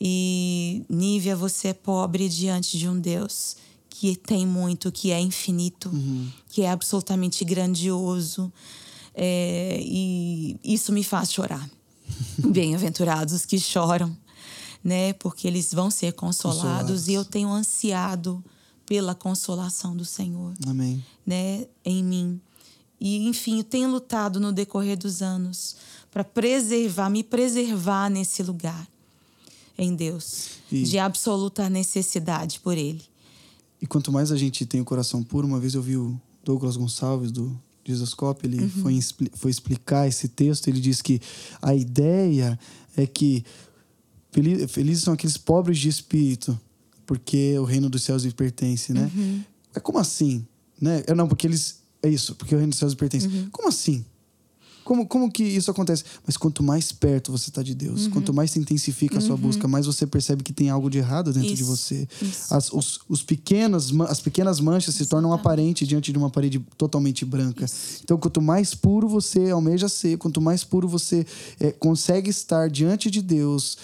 E 0.00 0.82
Nívia, 0.88 1.36
você 1.36 1.68
é 1.68 1.72
pobre 1.72 2.28
diante 2.28 2.76
de 2.76 2.88
um 2.88 2.98
Deus 2.98 3.56
que 3.88 4.16
tem 4.16 4.44
muito, 4.44 4.90
que 4.90 5.12
é 5.12 5.20
infinito, 5.20 5.88
uhum. 5.88 6.28
que 6.48 6.62
é 6.62 6.70
absolutamente 6.72 7.44
grandioso. 7.44 8.52
É, 9.20 9.80
e 9.82 10.56
isso 10.62 10.92
me 10.92 11.02
faz 11.02 11.32
chorar. 11.32 11.68
Bem-aventurados 12.38 13.34
os 13.34 13.44
que 13.44 13.58
choram 13.58 14.16
né? 14.82 15.12
Porque 15.14 15.46
eles 15.46 15.72
vão 15.72 15.90
ser 15.90 16.12
consolados, 16.12 16.62
consolados. 16.62 17.08
e 17.08 17.12
eu 17.12 17.24
tenho 17.24 17.48
ansiado 17.50 18.42
pela 18.86 19.14
consolação 19.14 19.96
do 19.96 20.04
Senhor. 20.04 20.54
Amém. 20.66 21.04
Né, 21.26 21.66
em 21.84 22.02
mim. 22.02 22.40
E 23.00 23.28
enfim, 23.28 23.58
eu 23.58 23.64
tenho 23.64 23.90
lutado 23.90 24.40
no 24.40 24.52
decorrer 24.52 24.96
dos 24.96 25.22
anos 25.22 25.76
para 26.10 26.24
preservar, 26.24 27.10
me 27.10 27.22
preservar 27.22 28.08
nesse 28.08 28.42
lugar 28.42 28.88
em 29.76 29.94
Deus, 29.94 30.48
e... 30.72 30.82
de 30.82 30.98
absoluta 30.98 31.68
necessidade 31.70 32.58
por 32.58 32.76
ele. 32.76 33.02
E 33.80 33.86
quanto 33.86 34.10
mais 34.10 34.32
a 34.32 34.36
gente 34.36 34.66
tem 34.66 34.80
o 34.80 34.84
coração 34.84 35.22
puro, 35.22 35.46
uma 35.46 35.60
vez 35.60 35.74
eu 35.74 35.82
vi 35.82 35.96
o 35.96 36.20
Douglas 36.42 36.76
Gonçalves 36.76 37.30
do 37.30 37.56
Jesus 37.88 38.14
Cop, 38.14 38.46
ele 38.46 38.62
uhum. 38.62 38.68
foi, 38.68 39.00
foi 39.34 39.50
explicar 39.50 40.06
esse 40.06 40.28
texto, 40.28 40.68
ele 40.68 40.80
diz 40.80 41.02
que 41.02 41.20
a 41.60 41.74
ideia 41.74 42.58
é 42.96 43.06
que 43.06 43.44
Felizes, 44.68 45.04
são 45.04 45.14
aqueles 45.14 45.36
pobres 45.36 45.78
de 45.78 45.88
espírito, 45.88 46.58
porque 47.06 47.58
o 47.58 47.64
reino 47.64 47.88
dos 47.88 48.02
céus 48.02 48.24
lhes 48.24 48.34
pertence, 48.34 48.92
né? 48.92 49.10
Uhum. 49.14 49.42
É 49.74 49.80
como 49.80 49.98
assim? 49.98 50.46
Né? 50.80 51.02
É, 51.06 51.14
não, 51.14 51.26
porque 51.26 51.46
eles. 51.46 51.80
É 52.02 52.08
isso, 52.08 52.34
porque 52.34 52.54
o 52.54 52.58
reino 52.58 52.70
dos 52.70 52.78
céus 52.78 52.92
lhes 52.92 52.98
pertence. 52.98 53.26
Uhum. 53.26 53.48
Como 53.50 53.68
assim? 53.68 54.04
Como, 54.88 55.06
como 55.06 55.30
que 55.30 55.44
isso 55.44 55.70
acontece? 55.70 56.02
Mas 56.26 56.38
quanto 56.38 56.62
mais 56.62 56.92
perto 56.92 57.30
você 57.30 57.50
está 57.50 57.62
de 57.62 57.74
Deus, 57.74 58.06
uhum. 58.06 58.10
quanto 58.10 58.32
mais 58.32 58.52
se 58.52 58.58
intensifica 58.58 59.18
a 59.18 59.20
sua 59.20 59.34
uhum. 59.34 59.42
busca, 59.42 59.68
mais 59.68 59.84
você 59.84 60.06
percebe 60.06 60.42
que 60.42 60.50
tem 60.50 60.70
algo 60.70 60.88
de 60.88 60.96
errado 60.96 61.30
dentro 61.30 61.48
isso, 61.48 61.56
de 61.56 61.62
você. 61.62 62.08
As, 62.48 62.72
os, 62.72 62.98
os 63.06 63.22
pequenos, 63.22 63.92
as 64.08 64.18
pequenas 64.18 64.60
manchas 64.60 64.94
se 64.94 65.04
tornam 65.04 65.30
aparentes 65.30 65.86
diante 65.86 66.10
de 66.10 66.16
uma 66.16 66.30
parede 66.30 66.58
totalmente 66.78 67.22
branca. 67.26 67.66
Isso. 67.66 68.00
Então, 68.02 68.16
quanto 68.16 68.40
mais 68.40 68.74
puro 68.74 69.06
você 69.06 69.50
almeja 69.50 69.90
ser, 69.90 70.16
quanto 70.16 70.40
mais 70.40 70.64
puro 70.64 70.88
você 70.88 71.26
é, 71.60 71.70
consegue 71.70 72.30
estar 72.30 72.70
diante 72.70 73.10
de 73.10 73.20
Deus, 73.20 73.76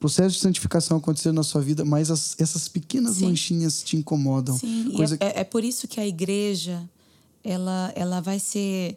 processo 0.00 0.36
de 0.36 0.40
santificação 0.40 0.96
acontecendo 0.96 1.34
na 1.34 1.42
sua 1.42 1.60
vida, 1.60 1.84
mas 1.84 2.10
as, 2.10 2.34
essas 2.38 2.66
pequenas 2.66 3.16
Sim. 3.16 3.26
manchinhas 3.26 3.82
te 3.82 3.94
incomodam. 3.98 4.56
Sim, 4.56 4.90
Coisa... 4.96 5.18
é, 5.20 5.40
é, 5.40 5.44
por 5.44 5.62
isso 5.62 5.86
que 5.86 6.00
a 6.00 6.06
igreja 6.06 6.88
ela, 7.44 7.92
ela 7.94 8.20
vai 8.22 8.38
ser. 8.38 8.96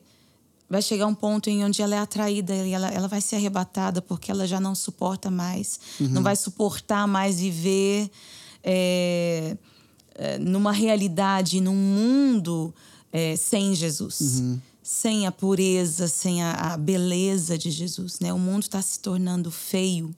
Vai 0.69 0.81
chegar 0.81 1.07
um 1.07 1.15
ponto 1.15 1.49
em 1.49 1.63
onde 1.63 1.81
ela 1.81 1.95
é 1.95 1.99
atraída 1.99 2.53
e 2.53 2.71
ela, 2.71 2.89
ela 2.89 3.07
vai 3.07 3.21
ser 3.21 3.37
arrebatada 3.37 4.01
porque 4.01 4.29
ela 4.29 4.45
já 4.45 4.59
não 4.59 4.75
suporta 4.75 5.31
mais, 5.31 5.79
uhum. 5.99 6.09
não 6.09 6.23
vai 6.23 6.35
suportar 6.35 7.07
mais 7.07 7.39
viver 7.39 8.09
é, 8.63 9.57
é, 10.15 10.37
numa 10.37 10.71
realidade, 10.71 11.59
num 11.59 11.75
mundo 11.75 12.73
é, 13.11 13.35
sem 13.35 13.73
Jesus. 13.73 14.39
Uhum 14.39 14.59
sem 14.81 15.27
a 15.27 15.31
pureza, 15.31 16.07
sem 16.07 16.41
a, 16.41 16.73
a, 16.73 16.77
beleza 16.77 17.55
de 17.55 17.69
Jesus, 17.69 18.19
né? 18.19 18.33
O 18.33 18.39
mundo 18.39 18.63
está 18.63 18.81
se 18.81 18.99
tornando 18.99 19.51
feio 19.51 20.15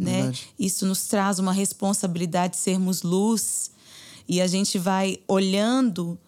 né? 0.00 0.32
Isso 0.58 0.86
nos 0.86 1.04
traz 1.04 1.38
uma 1.38 1.52
responsabilidade 1.52 2.54
de 2.54 2.60
sermos 2.60 3.02
luz 3.02 3.70
e 4.26 4.40
a 4.40 4.46
gente 4.46 4.78
vai 4.78 5.18
olhando 5.28 6.18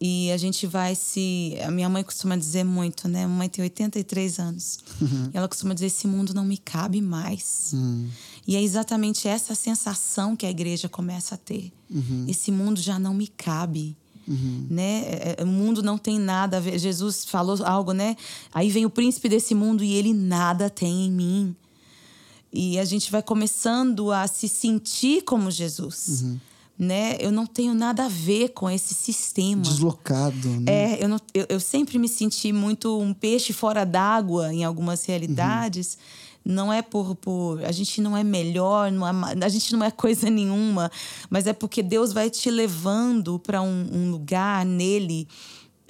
e 0.00 0.32
a 0.32 0.36
gente 0.38 0.66
vai 0.66 0.94
se. 0.94 1.58
A 1.62 1.70
minha 1.70 1.88
mãe 1.88 2.02
costuma 2.02 2.34
dizer 2.34 2.64
muito, 2.64 3.06
né? 3.06 3.24
A 3.24 3.28
mãe 3.28 3.50
tem 3.50 3.62
83 3.62 4.38
anos. 4.38 4.78
Uhum. 4.98 5.30
E 5.32 5.36
ela 5.36 5.46
costuma 5.46 5.74
dizer: 5.74 5.86
esse 5.86 6.06
mundo 6.06 6.32
não 6.32 6.44
me 6.44 6.56
cabe 6.56 7.02
mais. 7.02 7.72
Uhum. 7.74 8.08
E 8.46 8.56
é 8.56 8.62
exatamente 8.62 9.28
essa 9.28 9.54
sensação 9.54 10.34
que 10.34 10.46
a 10.46 10.50
igreja 10.50 10.88
começa 10.88 11.34
a 11.34 11.38
ter. 11.38 11.70
Uhum. 11.90 12.24
Esse 12.26 12.50
mundo 12.50 12.80
já 12.80 12.98
não 12.98 13.12
me 13.12 13.26
cabe. 13.26 13.94
Uhum. 14.26 14.66
Né? 14.70 15.02
É, 15.04 15.36
é, 15.38 15.44
o 15.44 15.46
mundo 15.46 15.82
não 15.82 15.98
tem 15.98 16.18
nada 16.18 16.56
a 16.56 16.60
ver. 16.60 16.78
Jesus 16.78 17.26
falou 17.26 17.58
algo, 17.62 17.92
né? 17.92 18.16
Aí 18.54 18.70
vem 18.70 18.86
o 18.86 18.90
príncipe 18.90 19.28
desse 19.28 19.54
mundo 19.54 19.84
e 19.84 19.92
ele 19.92 20.14
nada 20.14 20.70
tem 20.70 21.06
em 21.06 21.10
mim. 21.10 21.56
E 22.50 22.78
a 22.78 22.84
gente 22.86 23.10
vai 23.10 23.22
começando 23.22 24.10
a 24.10 24.26
se 24.26 24.48
sentir 24.48 25.22
como 25.24 25.50
Jesus. 25.50 26.22
Uhum. 26.22 26.40
Né? 26.80 27.18
Eu 27.20 27.30
não 27.30 27.44
tenho 27.44 27.74
nada 27.74 28.06
a 28.06 28.08
ver 28.08 28.54
com 28.54 28.70
esse 28.70 28.94
sistema. 28.94 29.60
Deslocado, 29.60 30.48
né? 30.48 30.64
É, 30.66 31.04
eu, 31.04 31.10
não, 31.10 31.20
eu, 31.34 31.44
eu 31.50 31.60
sempre 31.60 31.98
me 31.98 32.08
senti 32.08 32.54
muito 32.54 32.98
um 32.98 33.12
peixe 33.12 33.52
fora 33.52 33.84
d'água 33.84 34.50
em 34.50 34.64
algumas 34.64 35.04
realidades. 35.04 35.98
Uhum. 36.46 36.54
Não 36.54 36.72
é 36.72 36.80
por, 36.80 37.14
por. 37.16 37.62
A 37.66 37.70
gente 37.70 38.00
não 38.00 38.16
é 38.16 38.24
melhor, 38.24 38.90
não 38.90 39.06
é, 39.06 39.44
a 39.44 39.48
gente 39.50 39.70
não 39.74 39.84
é 39.84 39.90
coisa 39.90 40.30
nenhuma, 40.30 40.90
mas 41.28 41.46
é 41.46 41.52
porque 41.52 41.82
Deus 41.82 42.14
vai 42.14 42.30
te 42.30 42.50
levando 42.50 43.38
para 43.38 43.60
um, 43.60 43.86
um 43.92 44.10
lugar 44.10 44.64
nele 44.64 45.28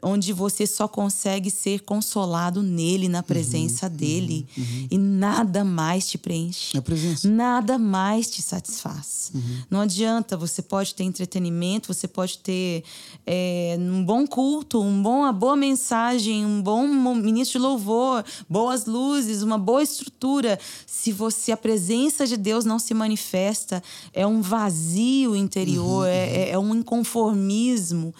onde 0.03 0.33
você 0.33 0.67
só 0.67 0.89
consegue 0.89 1.51
ser 1.51 1.81
consolado 1.81 2.63
nele, 2.63 3.09
na 3.09 3.23
presença 3.23 3.87
uhum, 3.87 3.93
dele. 3.93 4.47
Uhum, 4.57 4.65
uhum. 4.65 4.89
E 4.91 4.99
nada 4.99 5.65
mais 5.65 6.09
te 6.09 6.19
preenche. 6.19 6.77
A 6.77 6.83
presença. 6.83 7.29
Nada 7.29 7.79
mais 7.79 8.31
te 8.31 8.43
satisfaz. 8.43 9.31
Uhum. 9.35 9.59
Não 9.71 9.81
adianta, 9.81 10.37
você 10.37 10.63
pode 10.63 10.95
ter 10.95 11.05
entretenimento, 11.05 11.93
você 11.93 12.09
pode 12.09 12.39
ter 12.39 12.85
é, 13.27 13.77
um 13.79 14.05
bom 14.05 14.27
culto, 14.27 14.81
um 14.81 15.03
bom, 15.03 15.21
uma 15.21 15.33
boa 15.33 15.57
mensagem, 15.57 16.45
um 16.45 16.63
bom 16.63 16.87
ministro 17.15 17.59
de 17.59 17.67
louvor, 17.67 18.25
boas 18.49 18.87
luzes, 18.87 19.43
uma 19.43 19.59
boa 19.59 19.83
estrutura. 19.83 20.59
Se 20.87 21.13
você 21.13 21.53
a 21.53 21.57
presença 21.57 22.27
de 22.27 22.37
Deus 22.37 22.65
não 22.65 22.79
se 22.79 22.95
manifesta, 22.95 23.83
é 24.13 24.27
um 24.27 24.41
vazio 24.41 25.37
interior, 25.37 26.05
uhum, 26.05 26.05
é, 26.05 26.27
uhum. 26.27 26.35
é, 26.35 26.51
é 26.51 26.59
um 26.59 26.75
inconformismo. 26.75 28.15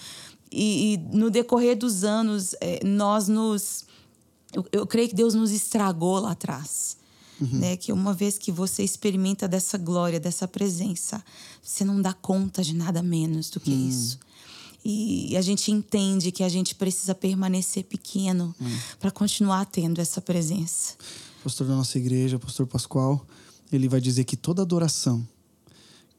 E, 0.51 0.95
e 0.95 0.97
no 1.17 1.31
decorrer 1.31 1.77
dos 1.77 2.05
anos, 2.05 2.55
é, 2.61 2.85
nós 2.85 3.29
nos. 3.29 3.85
Eu, 4.53 4.67
eu, 4.73 4.87
creio 4.87 5.09
que 5.09 5.15
Deus 5.15 5.35
nos 5.35 5.53
estragou 5.53 6.19
lá 6.19 6.33
atrás. 6.33 6.97
Uhum. 7.41 7.59
Né? 7.59 7.77
Que 7.77 7.93
uma 7.93 8.13
vez 8.13 8.37
que 8.37 8.51
você 8.51 8.83
experimenta 8.83 9.47
dessa 9.47 9.79
glória, 9.79 10.19
dessa 10.19 10.49
presença, 10.49 11.25
você 11.63 11.85
não 11.85 12.03
dá 12.03 12.13
conta 12.13 12.63
de 12.63 12.75
nada 12.75 13.03
menos 13.03 13.49
do 13.49 13.61
que 13.61 13.71
uhum. 13.71 13.89
isso. 13.89 14.19
E 14.85 15.37
a 15.37 15.43
gente 15.43 15.71
entende 15.71 16.33
que 16.33 16.43
a 16.43 16.49
gente 16.49 16.75
precisa 16.75 17.15
permanecer 17.15 17.85
pequeno 17.85 18.55
uhum. 18.59 18.79
para 18.99 19.11
continuar 19.11 19.67
tendo 19.67 20.01
essa 20.01 20.21
presença. 20.21 20.95
Pastor 21.45 21.67
da 21.67 21.75
nossa 21.75 21.99
igreja, 21.99 22.39
pastor 22.39 22.67
Pascoal, 22.67 23.25
ele 23.71 23.89
vai 23.89 24.01
dizer 24.01 24.25
que 24.25 24.37
toda 24.37 24.63
adoração 24.63 25.27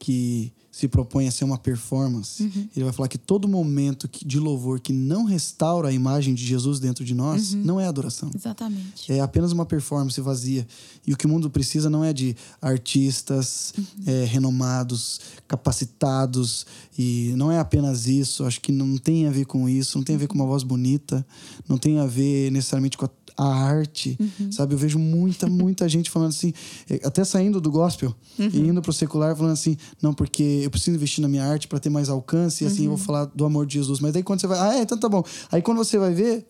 que 0.04 0.52
se 0.72 0.88
propõe 0.88 1.28
a 1.28 1.32
ser 1.32 1.44
uma 1.44 1.60
performance, 1.60 2.42
Uhum. 2.42 2.68
ele 2.76 2.86
vai 2.86 2.94
falar 2.94 3.08
que 3.08 3.18
todo 3.20 3.48
momento 3.48 4.10
de 4.26 4.40
louvor 4.40 4.80
que 4.80 4.92
não 4.92 5.26
restaura 5.26 5.90
a 5.90 5.92
imagem 5.92 6.34
de 6.34 6.44
Jesus 6.44 6.80
dentro 6.80 7.06
de 7.06 7.14
nós 7.14 7.54
Uhum. 7.54 7.62
não 7.64 7.80
é 7.80 7.86
adoração. 7.86 8.32
Exatamente. 8.34 9.12
É 9.12 9.20
apenas 9.20 9.52
uma 9.52 9.66
performance 9.66 10.20
vazia. 10.22 10.66
E 11.06 11.14
o 11.14 11.18
que 11.18 11.26
o 11.28 11.30
mundo 11.30 11.52
precisa 11.52 11.88
não 11.88 12.04
é 12.04 12.12
de 12.14 12.36
artistas 12.62 13.74
Uhum. 13.78 13.84
é, 14.08 14.26
renomados, 14.26 15.20
capacitados. 15.48 16.66
E 16.98 17.34
não 17.38 17.52
é 17.52 17.60
apenas 17.60 18.08
isso. 18.08 18.44
Acho 18.44 18.60
que 18.62 18.72
não 18.72 18.98
tem 18.98 19.28
a 19.28 19.32
ver 19.32 19.46
com 19.46 19.68
isso. 19.70 19.98
Não 19.98 20.04
tem 20.06 20.16
a 20.16 20.20
ver 20.20 20.28
com 20.28 20.36
uma 20.36 20.46
voz 20.46 20.64
bonita. 20.64 21.26
Não 21.68 21.78
tem 21.78 22.00
a 22.00 22.06
ver 22.06 22.52
necessariamente 22.52 22.98
com 22.98 23.06
a, 23.06 23.10
a 23.38 23.46
arte. 23.46 24.18
Uhum. 24.20 24.52
Sabe? 24.52 24.74
Eu 24.74 24.78
vejo 24.78 24.98
muita, 25.00 25.48
muita 25.48 25.88
gente 25.90 26.10
falando 26.10 26.30
assim, 26.30 26.54
é, 26.90 27.00
até 27.06 27.24
saindo 27.24 27.60
do 27.62 27.72
gospel 27.72 28.16
Uhum. 28.40 28.50
e 28.54 28.60
indo 28.60 28.82
pro 28.82 28.94
secular, 28.94 29.36
falando 29.36 29.54
assim: 29.54 29.78
não, 30.02 30.14
porque 30.14 30.62
eu 30.64 30.70
preciso 30.70 30.96
investir 30.96 31.22
na 31.22 31.28
minha 31.28 31.44
arte 31.46 31.68
para 31.68 31.80
ter 31.80 31.90
mais 31.90 32.10
alcance. 32.10 32.64
E 32.64 32.68
assim 32.68 32.86
eu 32.86 32.92
Uhum. 32.92 32.98
vou 32.98 33.06
falar 33.06 33.26
do 33.26 33.46
amor 33.46 33.66
de 33.66 33.74
Jesus. 33.76 34.00
Mas 34.00 34.14
daí 34.14 34.24
quando 34.24 34.40
você 34.42 34.48
vai. 34.48 34.60
Ah, 34.60 34.78
é, 34.78 34.82
então 34.82 34.98
tá 34.98 35.08
bom. 35.10 35.24
Aí 35.52 35.62
quando 35.62 35.78
você 35.80 35.98
vai 35.98 36.14
ver. 36.14 36.46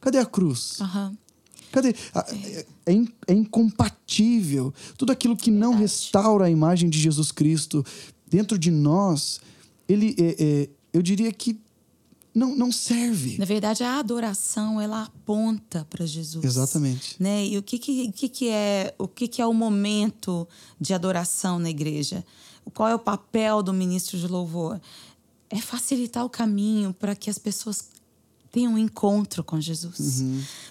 Cadê 0.00 0.18
a 0.18 0.26
cruz? 0.26 0.78
Aham. 0.80 1.16
Cadê? 1.70 1.94
É, 2.14 2.66
é 2.86 2.92
in- 2.92 3.08
é 3.26 3.32
incompatível. 3.32 4.72
Tudo 4.96 5.12
aquilo 5.12 5.36
que 5.36 5.50
não 5.50 5.70
Verdade. 5.70 5.82
restaura 5.82 6.44
a 6.46 6.50
imagem 6.50 6.88
de 6.90 6.98
Jesus 6.98 7.30
Cristo 7.32 7.84
dentro 8.28 8.58
de 8.58 8.70
nós, 8.70 9.40
ele, 9.88 10.14
é, 10.18 10.36
é, 10.38 10.68
eu 10.92 11.02
diria 11.02 11.30
que 11.32 11.58
não, 12.34 12.56
não 12.56 12.72
serve. 12.72 13.36
Na 13.38 13.44
verdade, 13.44 13.84
a 13.84 13.98
adoração 13.98 14.80
ela 14.80 15.02
aponta 15.02 15.86
para 15.90 16.06
Jesus. 16.06 16.44
Exatamente. 16.44 17.16
Né? 17.20 17.46
E 17.46 17.58
o 17.58 17.62
que, 17.62 17.78
que, 17.78 18.04
o 18.08 18.12
que, 18.12 18.28
que 18.28 18.48
é 18.48 18.94
o 18.98 19.06
que, 19.06 19.28
que 19.28 19.42
é 19.42 19.46
o 19.46 19.52
momento 19.52 20.48
de 20.80 20.94
adoração 20.94 21.58
na 21.58 21.68
igreja? 21.68 22.24
Qual 22.74 22.88
é 22.88 22.94
o 22.94 22.98
papel 22.98 23.62
do 23.62 23.72
ministro 23.72 24.18
de 24.18 24.26
louvor? 24.26 24.80
É 25.50 25.60
facilitar 25.60 26.24
o 26.24 26.30
caminho 26.30 26.94
para 26.94 27.14
que 27.14 27.28
as 27.28 27.38
pessoas 27.38 27.90
tenham 28.50 28.74
um 28.74 28.78
encontro 28.78 29.42
com 29.42 29.58
Jesus, 29.58 30.22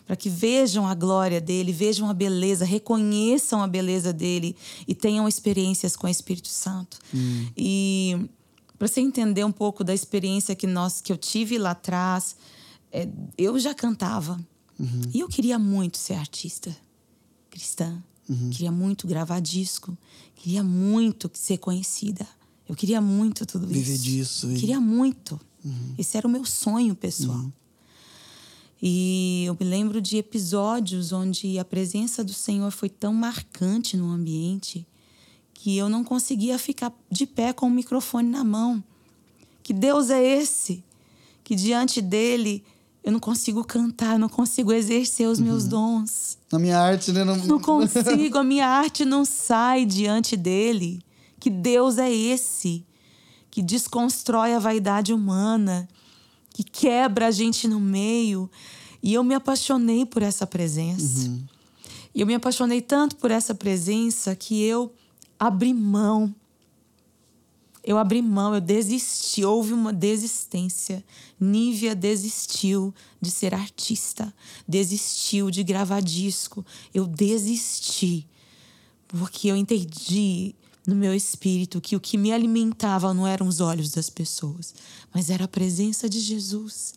para 0.05 0.15
que 0.15 0.29
vejam 0.29 0.87
a 0.87 0.93
glória 0.93 1.41
dele, 1.41 1.71
vejam 1.73 2.07
a 2.07 2.13
beleza, 2.13 2.63
reconheçam 2.63 3.61
a 3.63 3.67
beleza 3.67 4.13
dele 4.13 4.55
e 4.87 4.93
tenham 4.93 5.27
experiências 5.27 5.95
com 5.95 6.05
o 6.05 6.09
Espírito 6.09 6.47
Santo. 6.47 6.99
E 7.57 8.29
para 8.81 8.87
você 8.87 8.99
entender 8.99 9.43
um 9.45 9.51
pouco 9.51 9.83
da 9.83 9.93
experiência 9.93 10.55
que 10.55 10.65
nós 10.65 11.01
que 11.01 11.13
eu 11.13 11.17
tive 11.17 11.59
lá 11.59 11.69
atrás, 11.69 12.35
é, 12.91 13.07
eu 13.37 13.59
já 13.59 13.75
cantava. 13.75 14.43
E 15.13 15.19
eu 15.19 15.27
queria 15.27 15.59
muito 15.59 15.99
ser 15.99 16.15
artista 16.15 16.75
cristã, 17.51 18.01
queria 18.49 18.71
muito 18.71 19.05
gravar 19.05 19.39
disco, 19.39 19.95
queria 20.35 20.63
muito 20.63 21.29
ser 21.35 21.59
conhecida, 21.59 22.27
eu 22.67 22.75
queria 22.75 22.99
muito 22.99 23.45
tudo 23.45 23.67
Viver 23.67 23.93
isso, 23.93 24.03
disso 24.03 24.51
e- 24.51 24.55
queria 24.59 24.81
muito. 24.81 25.39
Esse 25.95 26.17
era 26.17 26.25
o 26.27 26.31
meu 26.31 26.43
sonho 26.43 26.95
pessoal. 26.95 27.51
E 28.81 29.43
eu 29.45 29.55
me 29.59 29.63
lembro 29.69 30.01
de 30.01 30.17
episódios 30.17 31.11
onde 31.11 31.59
a 31.59 31.63
presença 31.63 32.23
do 32.23 32.33
Senhor 32.33 32.71
foi 32.71 32.89
tão 32.89 33.13
marcante 33.13 33.95
no 33.95 34.09
ambiente 34.09 34.87
que 35.61 35.77
eu 35.77 35.87
não 35.87 36.03
conseguia 36.03 36.57
ficar 36.57 36.91
de 37.07 37.27
pé 37.27 37.53
com 37.53 37.67
o 37.67 37.69
microfone 37.69 38.27
na 38.27 38.43
mão. 38.43 38.83
Que 39.61 39.71
Deus 39.71 40.09
é 40.09 40.19
esse? 40.19 40.83
Que 41.43 41.53
diante 41.53 42.01
dele 42.01 42.63
eu 43.03 43.11
não 43.11 43.19
consigo 43.19 43.63
cantar, 43.63 44.17
não 44.17 44.27
consigo 44.27 44.73
exercer 44.73 45.27
os 45.27 45.39
meus 45.39 45.67
dons. 45.67 46.39
Na 46.51 46.57
minha 46.57 46.79
arte, 46.79 47.11
né? 47.11 47.23
Não, 47.23 47.35
Não 47.35 47.59
consigo, 47.59 48.39
a 48.39 48.43
minha 48.43 48.67
arte 48.67 49.05
não 49.05 49.23
sai 49.23 49.85
diante 49.85 50.35
dele. 50.35 50.99
Que 51.39 51.51
Deus 51.51 51.99
é 51.99 52.11
esse 52.11 52.83
que 53.51 53.61
desconstrói 53.61 54.55
a 54.55 54.59
vaidade 54.59 55.13
humana, 55.13 55.87
que 56.49 56.63
quebra 56.63 57.27
a 57.27 57.31
gente 57.31 57.67
no 57.67 57.79
meio. 57.79 58.49
E 59.03 59.13
eu 59.13 59.23
me 59.23 59.35
apaixonei 59.35 60.07
por 60.07 60.23
essa 60.23 60.47
presença. 60.47 61.29
E 62.15 62.21
eu 62.21 62.25
me 62.25 62.33
apaixonei 62.33 62.81
tanto 62.81 63.15
por 63.17 63.29
essa 63.29 63.53
presença 63.53 64.35
que 64.35 64.59
eu 64.63 64.91
abri 65.41 65.73
mão. 65.73 66.35
Eu 67.83 67.97
abri 67.97 68.21
mão, 68.21 68.53
eu 68.53 68.61
desisti, 68.61 69.43
houve 69.43 69.73
uma 69.73 69.91
desistência. 69.91 71.03
Nívia 71.39 71.95
desistiu 71.95 72.93
de 73.19 73.31
ser 73.31 73.55
artista, 73.55 74.31
desistiu 74.67 75.49
de 75.49 75.63
gravar 75.63 75.99
disco. 75.99 76.63
Eu 76.93 77.07
desisti, 77.07 78.27
porque 79.07 79.47
eu 79.47 79.55
entendi 79.55 80.53
no 80.85 80.93
meu 80.93 81.11
espírito 81.15 81.81
que 81.81 81.95
o 81.95 81.99
que 81.99 82.19
me 82.19 82.31
alimentava 82.31 83.11
não 83.11 83.25
eram 83.25 83.47
os 83.47 83.59
olhos 83.59 83.89
das 83.89 84.11
pessoas, 84.11 84.75
mas 85.11 85.31
era 85.31 85.45
a 85.45 85.47
presença 85.47 86.07
de 86.07 86.19
Jesus. 86.19 86.93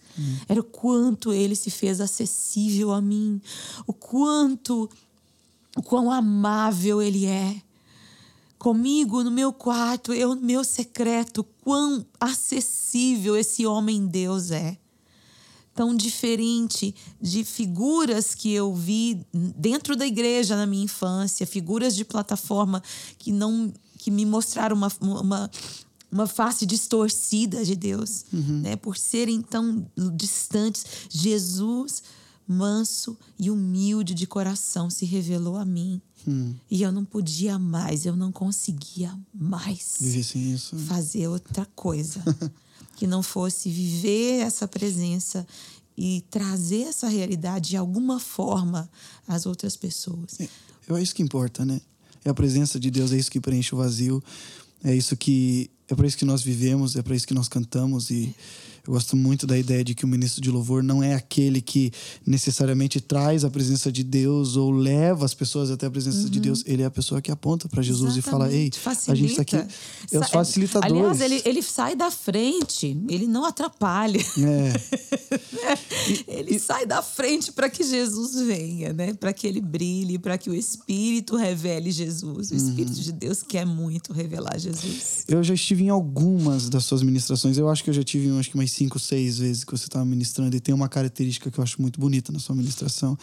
Era 0.47 0.61
o 0.61 0.65
quanto 0.65 1.33
ele 1.33 1.57
se 1.57 1.71
fez 1.71 1.99
acessível 1.99 2.93
a 2.93 3.01
mim, 3.01 3.41
o 3.87 3.93
quanto, 3.95 4.91
o 5.75 5.83
quão 5.83 6.11
amável 6.11 7.01
ele 7.01 7.25
é 7.25 7.64
comigo 8.65 9.23
no 9.23 9.31
meu 9.31 9.53
quarto, 9.53 10.15
eu 10.15 10.35
no 10.35 10.41
meu 10.41 10.65
secreto, 10.65 11.45
quão 11.63 12.03
acessível 12.19 13.37
esse 13.37 13.67
homem 13.67 14.07
Deus 14.07 14.51
é. 14.51 14.79
Tão 15.75 15.95
diferente 15.95 16.95
de 17.21 17.45
figuras 17.45 18.35
que 18.35 18.51
eu 18.55 18.75
vi 18.75 19.21
dentro 19.35 19.95
da 19.95 20.07
igreja 20.07 20.57
na 20.57 20.65
minha 20.65 20.85
infância, 20.85 21.47
figuras 21.47 21.95
de 21.95 22.07
plataforma 22.07 22.83
que 23.19 23.31
não 23.31 23.71
que 23.99 24.11
me 24.11 24.25
mostraram 24.25 24.77
uma, 24.77 24.91
uma, 24.99 25.51
uma 26.11 26.27
face 26.27 26.65
distorcida 26.65 27.67
de 27.67 27.77
Deus, 27.77 28.25
né? 28.63 28.77
Por 28.77 28.97
serem 28.97 29.43
tão 29.43 29.87
distantes. 30.17 30.87
Jesus, 31.11 32.03
manso 32.49 33.15
e 33.39 33.51
humilde 33.51 34.15
de 34.15 34.27
coração, 34.27 34.89
se 34.89 35.05
revelou 35.05 35.59
a 35.59 35.67
mim. 35.67 36.01
E 36.71 36.83
eu 36.83 36.91
não 36.91 37.05
podia 37.05 37.59
mais, 37.59 38.07
eu 38.07 38.17
não 38.17 38.33
conseguia 38.33 39.17
mais 39.33 39.99
fazer 40.87 41.29
outra 41.29 41.67
coisa 41.75 42.23
que 42.97 43.07
não 43.07 43.23
fosse 43.23 43.69
viver 43.71 44.41
essa 44.41 44.67
presença 44.67 45.47
e 45.97 46.25
trazer 46.31 46.83
essa 46.83 47.09
realidade 47.09 47.71
de 47.71 47.77
alguma 47.77 48.19
forma 48.19 48.89
às 49.29 49.47
outras 49.47 49.77
pessoas. 49.77 50.41
É, 50.41 50.49
é 50.89 51.03
isso 51.03 51.15
que 51.15 51.23
importa, 51.23 51.65
né? 51.65 51.81
É 52.25 52.31
a 52.31 52.35
presença 52.35 52.81
de 52.81 52.91
Deus, 52.91 53.13
é 53.13 53.17
isso 53.17 53.31
que 53.31 53.41
preenche 53.41 53.75
o 53.75 53.79
vazio. 53.79 54.23
É 54.83 54.95
isso 54.95 55.17
que 55.17 55.71
é 55.89 55.95
para 55.95 56.07
isso 56.07 56.17
que 56.17 56.25
nós 56.25 56.43
vivemos, 56.43 56.97
é 56.97 57.03
para 57.03 57.15
isso 57.15 57.27
que 57.27 57.35
nós 57.35 57.49
cantamos 57.49 58.11
e 58.11 58.35
eu 58.87 58.93
gosto 58.93 59.17
muito 59.17 59.47
da 59.47 59.57
ideia 59.57 59.83
de 59.83 59.95
que 59.95 60.05
o 60.05 60.09
ministro 60.09 60.43
de 60.43 60.51
louvor 60.51 60.83
não 60.83 61.03
é 61.03 61.15
aquele 61.15 61.63
que 61.63 61.91
necessariamente 62.27 63.01
traz 63.01 63.43
a 63.43 63.49
presença 63.49 63.91
de 63.91 64.05
Deus 64.05 64.57
ou 64.57 64.71
leva 64.71 65.25
as 65.25 65.33
pessoas 65.33 65.71
até 65.71 65.87
a 65.87 65.91
presença 65.91 66.29
de 66.29 66.39
Deus. 66.39 66.63
Ele 66.67 66.83
é 66.83 66.85
a 66.85 66.91
pessoa 66.91 67.23
que 67.23 67.31
aponta 67.31 67.67
para 67.67 67.83
Jesus 67.83 68.15
e 68.19 68.21
fala: 68.21 68.53
"Ei, 68.53 68.69
Exatamente, 68.69 69.11
a 69.11 69.15
gente 69.15 69.31
está 69.31 69.43
aqui". 69.43 69.57
facilita. 69.57 69.75
É 70.13 70.19
os 70.19 70.29
facilitadores. 70.29 70.97
Aliás, 70.97 71.21
ele, 71.23 71.43
ele 71.47 71.63
sai 71.63 71.97
da 71.97 72.11
frente, 72.11 72.95
ele 73.09 73.27
não 73.27 73.47
atrapalha. 73.47 74.21
É, 74.39 74.73
ele 76.29 76.59
sai 76.59 76.85
da 76.85 77.01
frente 77.01 77.53
para 77.53 77.71
que 77.71 77.83
Jesus 77.83 78.35
venha, 78.47 78.93
né? 78.93 79.15
Para 79.15 79.33
que 79.33 79.47
ele 79.47 79.63
brilhe, 79.63 80.19
para 80.19 80.37
que 80.37 80.51
o 80.51 80.55
Espírito 80.55 81.37
revele 81.37 81.91
Jesus. 81.91 82.51
O 82.51 82.55
Espírito 82.55 83.01
de 83.01 83.13
Deus 83.13 83.43
quer 83.43 83.65
muito 83.65 84.13
revelar 84.13 84.59
Jesus. 84.59 85.25
Eu 85.27 85.43
já 85.43 85.55
estive 85.55 85.74
em 85.83 85.89
algumas 85.89 86.69
das 86.69 86.85
suas 86.85 87.03
ministrações. 87.03 87.59
Eu 87.59 87.69
acho 87.69 87.83
que 87.83 87.91
eu 87.91 87.95
já 87.95 88.05
tive 88.05 88.31
acho 88.39 88.51
que 88.51 88.55
umas 88.55 88.71
cinco, 88.71 88.99
seis 88.99 89.39
vezes 89.39 89.65
que 89.65 89.73
você 89.73 89.85
estava 89.85 90.05
ministrando. 90.05 90.55
E 90.55 90.61
tem 90.61 90.75
uma 90.75 90.89
característica 90.89 91.51
que 91.51 91.59
eu 91.59 91.65
acho 91.65 91.83
muito 91.83 91.99
bonita 91.99 92.33
na 92.33 92.39
sua 92.39 92.55
ministração, 92.55 93.19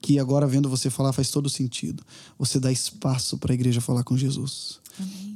que 0.00 0.18
agora 0.18 0.46
vendo 0.46 0.68
você 0.68 0.90
falar 0.90 1.12
faz 1.12 1.30
todo 1.30 1.48
sentido. 1.48 2.02
Você 2.38 2.58
dá 2.58 2.72
espaço 2.72 3.38
para 3.38 3.52
a 3.52 3.54
igreja 3.54 3.80
falar 3.80 4.02
com 4.02 4.16
Jesus. 4.16 4.81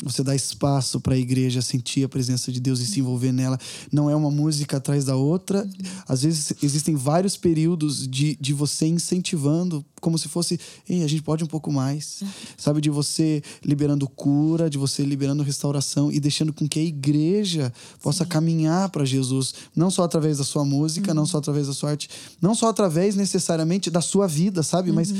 Você 0.04 0.22
dá 0.22 0.34
espaço 0.34 1.00
para 1.00 1.14
a 1.14 1.18
igreja 1.18 1.62
sentir 1.62 2.04
a 2.04 2.08
presença 2.08 2.52
de 2.52 2.60
Deus 2.60 2.80
e 2.80 2.86
se 2.86 3.00
envolver 3.00 3.32
nela. 3.32 3.58
Não 3.90 4.10
é 4.10 4.14
uma 4.14 4.30
música 4.30 4.76
atrás 4.76 5.04
da 5.04 5.16
outra. 5.16 5.68
Às 6.06 6.22
vezes 6.22 6.52
existem 6.62 6.94
vários 6.94 7.36
períodos 7.36 8.06
de, 8.06 8.36
de 8.40 8.52
você 8.52 8.86
incentivando, 8.86 9.84
como 10.00 10.18
se 10.18 10.28
fosse, 10.28 10.60
Ei, 10.88 11.02
a 11.02 11.08
gente 11.08 11.22
pode 11.22 11.42
um 11.42 11.46
pouco 11.46 11.72
mais. 11.72 12.22
Sabe, 12.56 12.80
de 12.80 12.90
você 12.90 13.42
liberando 13.64 14.08
cura, 14.08 14.68
de 14.68 14.78
você 14.78 15.02
liberando 15.02 15.42
restauração 15.42 16.12
e 16.12 16.20
deixando 16.20 16.52
com 16.52 16.68
que 16.68 16.78
a 16.78 16.84
igreja 16.84 17.72
possa 18.02 18.24
caminhar 18.24 18.90
para 18.90 19.04
Jesus. 19.04 19.54
Não 19.74 19.90
só 19.90 20.04
através 20.04 20.38
da 20.38 20.44
sua 20.44 20.64
música, 20.64 21.14
não 21.14 21.26
só 21.26 21.38
através 21.38 21.66
da 21.66 21.72
sua 21.72 21.90
arte, 21.90 22.08
não 22.40 22.54
só 22.54 22.68
através 22.68 23.16
necessariamente 23.16 23.90
da 23.90 24.00
sua 24.00 24.26
vida, 24.26 24.62
sabe? 24.62 24.92
Mas 24.92 25.12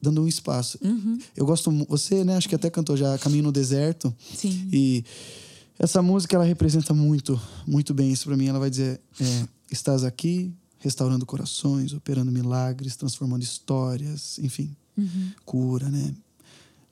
dando 0.00 0.22
um 0.22 0.28
espaço. 0.28 0.78
Eu 1.36 1.44
gosto, 1.44 1.70
você, 1.88 2.24
né, 2.24 2.36
acho 2.36 2.48
que 2.48 2.54
até 2.54 2.70
cantou 2.70 2.96
já 2.96 3.18
Caminho 3.18 3.44
no 3.44 3.52
Deserto. 3.52 4.14
Sim. 4.34 4.68
E 4.72 5.04
essa 5.78 6.02
música 6.02 6.36
ela 6.36 6.44
representa 6.44 6.92
muito, 6.92 7.40
muito 7.66 7.94
bem 7.94 8.12
isso 8.12 8.26
para 8.26 8.36
mim. 8.36 8.46
Ela 8.46 8.58
vai 8.58 8.70
dizer: 8.70 9.00
é, 9.20 9.48
estás 9.70 10.04
aqui, 10.04 10.52
restaurando 10.78 11.24
corações, 11.24 11.92
operando 11.92 12.30
milagres, 12.30 12.96
transformando 12.96 13.42
histórias, 13.42 14.38
enfim, 14.38 14.74
cura, 15.44 15.88
né? 15.88 16.14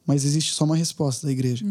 Mas 0.07 0.25
existe 0.25 0.55
só 0.55 0.65
uma 0.65 0.77
resposta 0.77 1.27
da 1.27 1.33
igreja: 1.33 1.67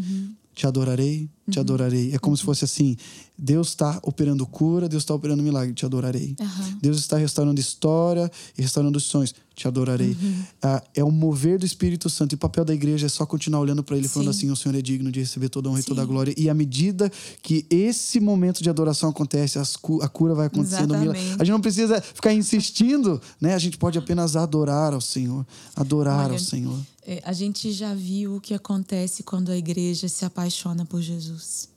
Te 0.57 0.65
adorarei, 0.65 1.29
te 1.51 1.59
adorarei. 1.59 2.15
É 2.15 2.17
como 2.17 2.35
se 2.35 2.41
fosse 2.43 2.65
assim: 2.65 2.97
Deus 3.37 3.67
está 3.67 3.99
operando 4.01 4.43
cura, 4.47 4.89
Deus 4.89 5.03
está 5.03 5.13
operando 5.13 5.43
milagre, 5.43 5.71
te 5.71 5.85
adorarei. 5.85 6.35
Aham. 6.41 6.77
Deus 6.81 6.97
está 6.97 7.15
restaurando 7.15 7.59
história 7.61 8.31
e 8.57 8.61
restaurando 8.63 8.97
os 8.97 9.03
sonhos, 9.03 9.35
te 9.55 9.67
adorarei. 9.67 10.17
Uhum. 10.19 10.43
Ah, 10.63 10.81
é 10.95 11.03
o 11.03 11.11
mover 11.11 11.59
do 11.59 11.65
Espírito 11.67 12.09
Santo. 12.09 12.33
E 12.33 12.35
o 12.35 12.39
papel 12.39 12.65
da 12.65 12.73
igreja 12.73 13.05
é 13.05 13.09
só 13.09 13.23
continuar 13.23 13.59
olhando 13.59 13.83
para 13.83 13.95
Ele, 13.97 14.07
falando 14.07 14.33
Sim. 14.33 14.47
assim: 14.47 14.51
o 14.51 14.55
Senhor 14.55 14.73
é 14.75 14.81
digno 14.81 15.11
de 15.11 15.19
receber 15.19 15.49
toda 15.49 15.69
a 15.69 15.71
honra 15.71 15.81
e 15.81 15.83
toda 15.83 16.01
a 16.01 16.05
Sim. 16.05 16.09
glória. 16.11 16.33
E 16.35 16.49
à 16.49 16.55
medida 16.55 17.11
que 17.43 17.63
esse 17.69 18.19
momento 18.19 18.63
de 18.63 18.69
adoração 18.71 19.11
acontece, 19.11 19.59
cu- 19.79 20.01
a 20.01 20.09
cura 20.09 20.33
vai 20.33 20.47
acontecendo. 20.47 20.95
A 20.95 21.43
gente 21.43 21.51
não 21.51 21.61
precisa 21.61 22.01
ficar 22.01 22.33
insistindo, 22.33 23.21
né? 23.39 23.53
A 23.53 23.59
gente 23.59 23.77
pode 23.77 23.99
apenas 23.99 24.35
adorar 24.35 24.91
ao 24.91 25.01
Senhor, 25.01 25.45
adorar 25.75 26.25
Olha, 26.25 26.33
ao 26.33 26.39
Senhor. 26.39 26.79
É, 27.09 27.21
a 27.23 27.31
gente 27.31 27.71
já 27.71 27.93
viu 27.93 28.35
o 28.35 28.41
que 28.41 28.53
acontece 28.53 29.23
quando 29.23 29.49
a 29.49 29.55
igreja 29.55 30.09
se 30.09 30.25
apaixona 30.25 30.85
por 30.85 31.01
Jesus. 31.01 31.69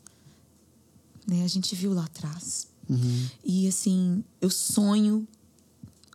Né? 1.25 1.45
A 1.45 1.47
gente 1.47 1.73
viu 1.77 1.95
lá 1.95 2.05
atrás. 2.05 2.67
Uhum. 2.89 3.29
E 3.45 3.69
assim, 3.69 4.25
eu 4.41 4.51
sonho 4.51 5.29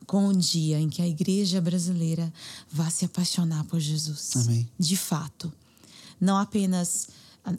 com 0.05 0.27
o 0.27 0.35
dia 0.35 0.81
em 0.81 0.89
que 0.89 1.01
a 1.01 1.07
igreja 1.07 1.61
brasileira 1.61 2.31
vá 2.69 2.89
se 2.89 3.05
apaixonar 3.05 3.63
por 3.63 3.79
Jesus. 3.79 4.35
Amém. 4.35 4.69
De 4.77 4.97
fato. 4.97 5.51
Não 6.19 6.35
apenas. 6.35 7.07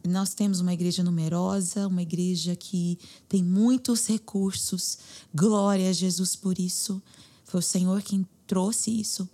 Nós 0.07 0.35
temos 0.35 0.61
uma 0.61 0.75
igreja 0.75 1.03
numerosa, 1.03 1.88
uma 1.88 2.03
igreja 2.03 2.55
que 2.55 2.99
tem 3.31 3.42
muitos 3.42 4.07
recursos. 4.07 4.99
Glória 5.35 5.88
a 5.88 5.92
Jesus 5.95 6.37
por 6.37 6.59
isso. 6.59 7.01
Foi 7.45 7.61
o 7.61 7.62
Senhor 7.62 8.03
quem 8.03 8.27
trouxe 8.47 8.90
isso. 8.90 9.27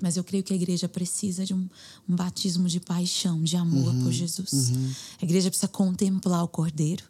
Mas 0.00 0.16
eu 0.16 0.24
creio 0.24 0.44
que 0.44 0.52
a 0.52 0.56
igreja 0.56 0.88
precisa 0.88 1.44
de 1.44 1.52
um, 1.54 1.68
um 2.08 2.14
batismo 2.14 2.68
de 2.68 2.80
paixão, 2.80 3.42
de 3.42 3.56
amor 3.56 3.92
por 4.02 4.12
Jesus. 4.12 4.72
A 5.20 5.24
igreja 5.24 5.50
precisa 5.50 5.68
contemplar 5.68 6.44
o 6.44 6.48
Cordeiro. 6.48 7.04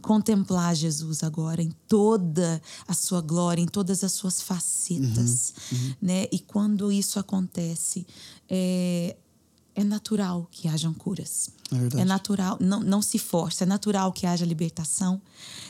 Contemplar 0.00 0.74
Jesus 0.74 1.22
agora 1.22 1.60
em 1.62 1.70
toda 1.86 2.62
a 2.88 2.94
sua 2.94 3.20
glória, 3.20 3.60
em 3.60 3.66
todas 3.66 4.02
as 4.02 4.12
suas 4.12 4.40
facetas. 4.40 5.52
Né? 6.00 6.26
E 6.32 6.38
quando 6.38 6.90
isso 6.90 7.18
acontece, 7.18 8.06
é, 8.48 9.16
é 9.74 9.84
natural 9.84 10.48
que 10.50 10.68
hajam 10.68 10.92
curas. 10.92 11.50
É. 11.96 12.00
É 12.00 12.04
natural, 12.04 12.58
não, 12.60 12.80
não 12.80 13.00
se 13.00 13.18
força, 13.18 13.64
é 13.64 13.66
natural 13.66 14.12
que 14.12 14.26
haja 14.26 14.44
libertação, 14.44 15.20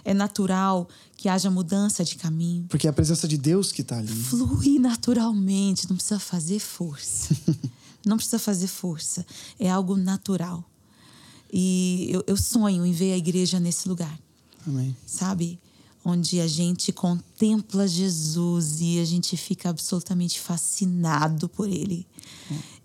é 0.04 0.14
natural 0.14 0.88
que 1.16 1.28
haja 1.28 1.50
mudança 1.50 2.02
de 2.02 2.16
caminho 2.16 2.64
Porque 2.68 2.86
é 2.86 2.90
a 2.90 2.92
presença 2.92 3.28
de 3.28 3.36
Deus 3.36 3.70
que 3.70 3.82
está 3.82 3.98
ali. 3.98 4.08
flui 4.08 4.78
naturalmente, 4.78 5.88
não 5.88 5.96
precisa 5.96 6.18
fazer 6.18 6.58
força. 6.58 7.36
não 8.06 8.16
precisa 8.16 8.38
fazer 8.38 8.66
força. 8.66 9.26
É 9.58 9.70
algo 9.70 9.96
natural. 9.96 10.64
E 11.52 12.08
eu, 12.10 12.24
eu 12.26 12.36
sonho 12.36 12.86
em 12.86 12.92
ver 12.92 13.12
a 13.12 13.18
igreja 13.18 13.60
nesse 13.60 13.88
lugar, 13.88 14.18
Amém. 14.66 14.96
sabe? 15.04 15.58
Onde 16.02 16.40
a 16.40 16.46
gente 16.46 16.92
contempla 16.92 17.86
Jesus 17.86 18.80
e 18.80 19.00
a 19.00 19.04
gente 19.04 19.36
fica 19.36 19.68
absolutamente 19.68 20.40
fascinado 20.40 21.48
por 21.48 21.68
ele. 21.68 22.06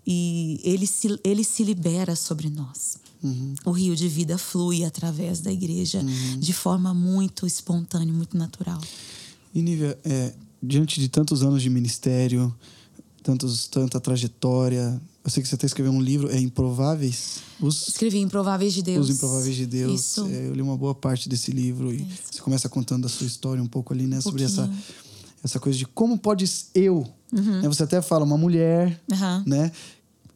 E 0.06 0.60
ele 0.62 0.86
se, 0.86 1.18
ele 1.24 1.42
se 1.42 1.64
libera 1.64 2.14
sobre 2.14 2.48
nós. 2.48 2.98
O 3.64 3.72
rio 3.72 3.96
de 3.96 4.06
vida 4.08 4.38
flui 4.38 4.84
através 4.84 5.40
da 5.40 5.50
igreja 5.52 6.00
de 6.38 6.52
forma 6.52 6.94
muito 6.94 7.46
espontânea, 7.46 8.12
muito 8.12 8.36
natural. 8.36 8.80
E 9.52 9.60
Nívia, 9.62 9.98
é, 10.04 10.32
diante 10.62 11.00
de 11.00 11.08
tantos 11.08 11.42
anos 11.42 11.60
de 11.60 11.68
ministério, 11.68 12.54
tantos, 13.22 13.66
tanta 13.66 13.98
trajetória, 13.98 15.00
eu 15.24 15.30
sei 15.30 15.42
que 15.42 15.48
você 15.48 15.56
está 15.56 15.66
escrevendo 15.66 15.96
um 15.96 16.00
livro, 16.00 16.30
é 16.30 16.38
Improváveis? 16.38 17.38
Os, 17.60 17.88
Escrevi 17.88 18.18
Improváveis 18.20 18.72
de 18.72 18.82
Deus. 18.82 19.08
Os 19.08 19.16
Improváveis 19.16 19.56
de 19.56 19.66
Deus. 19.66 20.00
Isso. 20.00 20.24
É, 20.26 20.46
eu 20.46 20.54
li 20.54 20.62
uma 20.62 20.76
boa 20.76 20.94
parte 20.94 21.28
desse 21.28 21.50
livro 21.50 21.92
e 21.92 22.02
Isso. 22.02 22.22
você 22.30 22.40
começa 22.40 22.68
contando 22.68 23.06
a 23.06 23.08
sua 23.08 23.26
história 23.26 23.60
um 23.60 23.66
pouco 23.66 23.92
ali, 23.92 24.06
né? 24.06 24.20
sobre 24.20 24.44
essa, 24.44 24.70
essa 25.42 25.58
coisa 25.58 25.76
de 25.76 25.84
como 25.84 26.16
pode 26.16 26.48
eu, 26.74 27.04
né, 27.32 27.66
você 27.66 27.82
até 27.82 28.00
fala, 28.00 28.24
uma 28.24 28.38
mulher, 28.38 29.00
Uhum. 29.10 29.42
Né? 29.46 29.72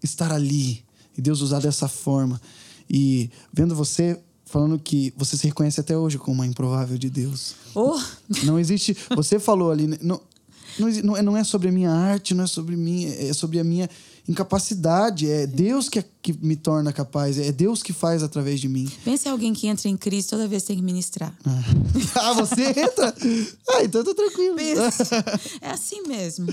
Estar 0.02 0.32
ali 0.32 0.82
e 1.16 1.20
Deus 1.22 1.40
usar 1.40 1.60
dessa 1.60 1.88
forma. 1.88 2.40
E 2.88 3.30
vendo 3.52 3.74
você 3.74 4.18
falando 4.44 4.78
que 4.78 5.12
você 5.16 5.36
se 5.36 5.46
reconhece 5.46 5.78
até 5.80 5.96
hoje 5.96 6.18
como 6.18 6.34
uma 6.34 6.46
improvável 6.46 6.98
de 6.98 7.08
Deus. 7.08 7.54
Oh, 7.74 7.98
Não 8.44 8.58
existe. 8.58 8.96
Você 9.14 9.38
falou 9.38 9.70
ali. 9.70 9.86
né, 9.86 9.96
Não, 10.02 10.20
não, 10.78 11.16
é- 11.16 11.22
não 11.22 11.36
é 11.36 11.44
sobre 11.44 11.68
a 11.68 11.72
minha 11.72 11.90
arte, 11.92 12.34
não 12.34 12.44
é 12.44 12.46
sobre 12.46 12.74
mim, 12.76 13.04
é 13.06 13.32
sobre 13.32 13.60
a 13.60 13.64
minha 13.64 13.88
incapacidade. 14.28 15.28
É 15.30 15.46
Deus 15.46 15.88
que, 15.88 15.98
é- 16.00 16.04
que 16.22 16.32
me 16.32 16.56
torna 16.56 16.92
capaz, 16.92 17.38
é 17.38 17.52
Deus 17.52 17.82
que 17.82 17.92
faz 17.92 18.22
através 18.22 18.60
de 18.60 18.68
mim. 18.68 18.90
pensa 19.04 19.28
em 19.28 19.32
alguém 19.32 19.52
que 19.52 19.66
entra 19.66 19.88
em 19.88 19.96
Cristo 19.96 20.30
toda 20.30 20.48
vez 20.48 20.62
tem 20.64 20.76
que 20.76 20.82
ministrar. 20.82 21.36
ah, 22.16 22.32
você 22.34 22.62
entra? 22.70 23.14
Ah, 23.68 23.84
então 23.84 24.00
eu 24.00 24.04
tô 24.04 24.14
tranquilo. 24.14 24.56
Pensa. 24.56 25.06
É 25.60 25.70
assim 25.70 26.02
mesmo. 26.08 26.46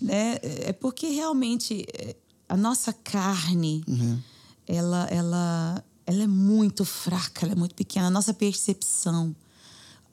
Né? 0.00 0.38
É 0.42 0.72
porque 0.72 1.08
realmente 1.08 1.84
é, 1.98 2.14
a 2.48 2.56
nossa 2.56 2.92
carne, 2.92 3.84
ela, 4.66 5.06
ela, 5.10 5.84
ela 6.06 6.22
é 6.22 6.26
muito 6.26 6.84
fraca, 6.84 7.44
ela 7.44 7.52
é 7.52 7.56
muito 7.56 7.74
pequena. 7.74 8.06
A 8.06 8.10
nossa 8.10 8.32
percepção 8.34 9.34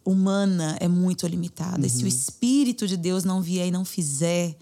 humana 0.06 0.78
é 0.80 0.88
muito 0.88 1.26
limitada. 1.28 1.86
E 1.86 1.90
se 1.90 2.04
o 2.04 2.08
Espírito 2.08 2.88
de 2.88 2.98
Deus 2.98 3.24
não 3.24 3.42
vier 3.42 3.68
e 3.68 3.72
não 3.72 3.86
fizer, 3.86 4.56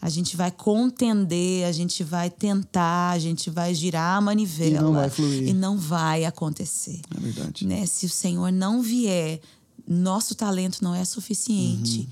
a 0.00 0.08
gente 0.08 0.36
vai 0.36 0.50
contender, 0.50 1.66
a 1.66 1.72
gente 1.72 2.02
vai 2.02 2.30
tentar, 2.30 3.10
a 3.10 3.18
gente 3.18 3.50
vai 3.50 3.74
girar 3.74 4.16
a 4.16 4.20
manivela. 4.20 4.78
E 4.78 4.80
não 4.80 4.92
vai 4.94 5.10
fluir. 5.10 5.48
E 5.48 5.52
não 5.52 5.76
vai 5.76 6.24
acontecer 6.24 7.00
É 7.14 7.20
verdade. 7.20 7.66
né? 7.66 7.84
Se 7.86 8.06
o 8.06 8.08
Senhor 8.08 8.50
não 8.50 8.80
vier, 8.82 9.40
nosso 9.86 10.34
talento 10.34 10.82
não 10.82 10.94
é 10.94 11.04
suficiente. 11.04 12.08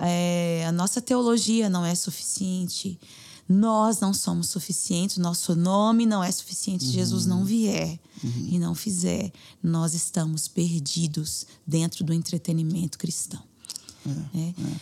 É, 0.00 0.64
a 0.66 0.72
nossa 0.72 1.00
teologia 1.00 1.68
não 1.70 1.84
é 1.84 1.94
suficiente. 1.94 2.98
Nós 3.48 3.98
não 4.00 4.12
somos 4.12 4.48
suficientes, 4.48 5.16
nosso 5.16 5.56
nome 5.56 6.04
não 6.04 6.22
é 6.22 6.30
suficiente. 6.30 6.84
Se 6.84 6.92
Jesus 6.92 7.24
não 7.26 7.44
vier 7.44 7.98
e 8.52 8.58
não 8.58 8.74
fizer, 8.74 9.32
nós 9.62 9.94
estamos 9.94 10.46
perdidos 10.46 11.46
dentro 11.66 12.04
do 12.04 12.12
entretenimento 12.12 12.98
cristão. 12.98 13.42
né? 14.58 14.80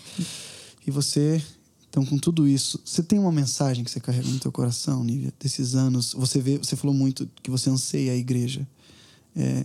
E 0.86 0.90
você, 0.90 1.42
então, 1.88 2.04
com 2.04 2.18
tudo 2.18 2.46
isso, 2.48 2.80
você 2.84 3.02
tem 3.02 3.18
uma 3.18 3.32
mensagem 3.32 3.84
que 3.84 3.90
você 3.90 4.00
carrega 4.00 4.28
no 4.28 4.38
teu 4.38 4.52
coração, 4.52 5.04
Nívia, 5.04 5.32
desses 5.38 5.74
anos. 5.74 6.12
Você 6.14 6.40
vê, 6.40 6.58
você 6.58 6.76
falou 6.76 6.94
muito 6.94 7.28
que 7.42 7.50
você 7.50 7.70
anseia 7.70 8.12
a 8.12 8.16
igreja 8.16 8.66
é, 9.34 9.64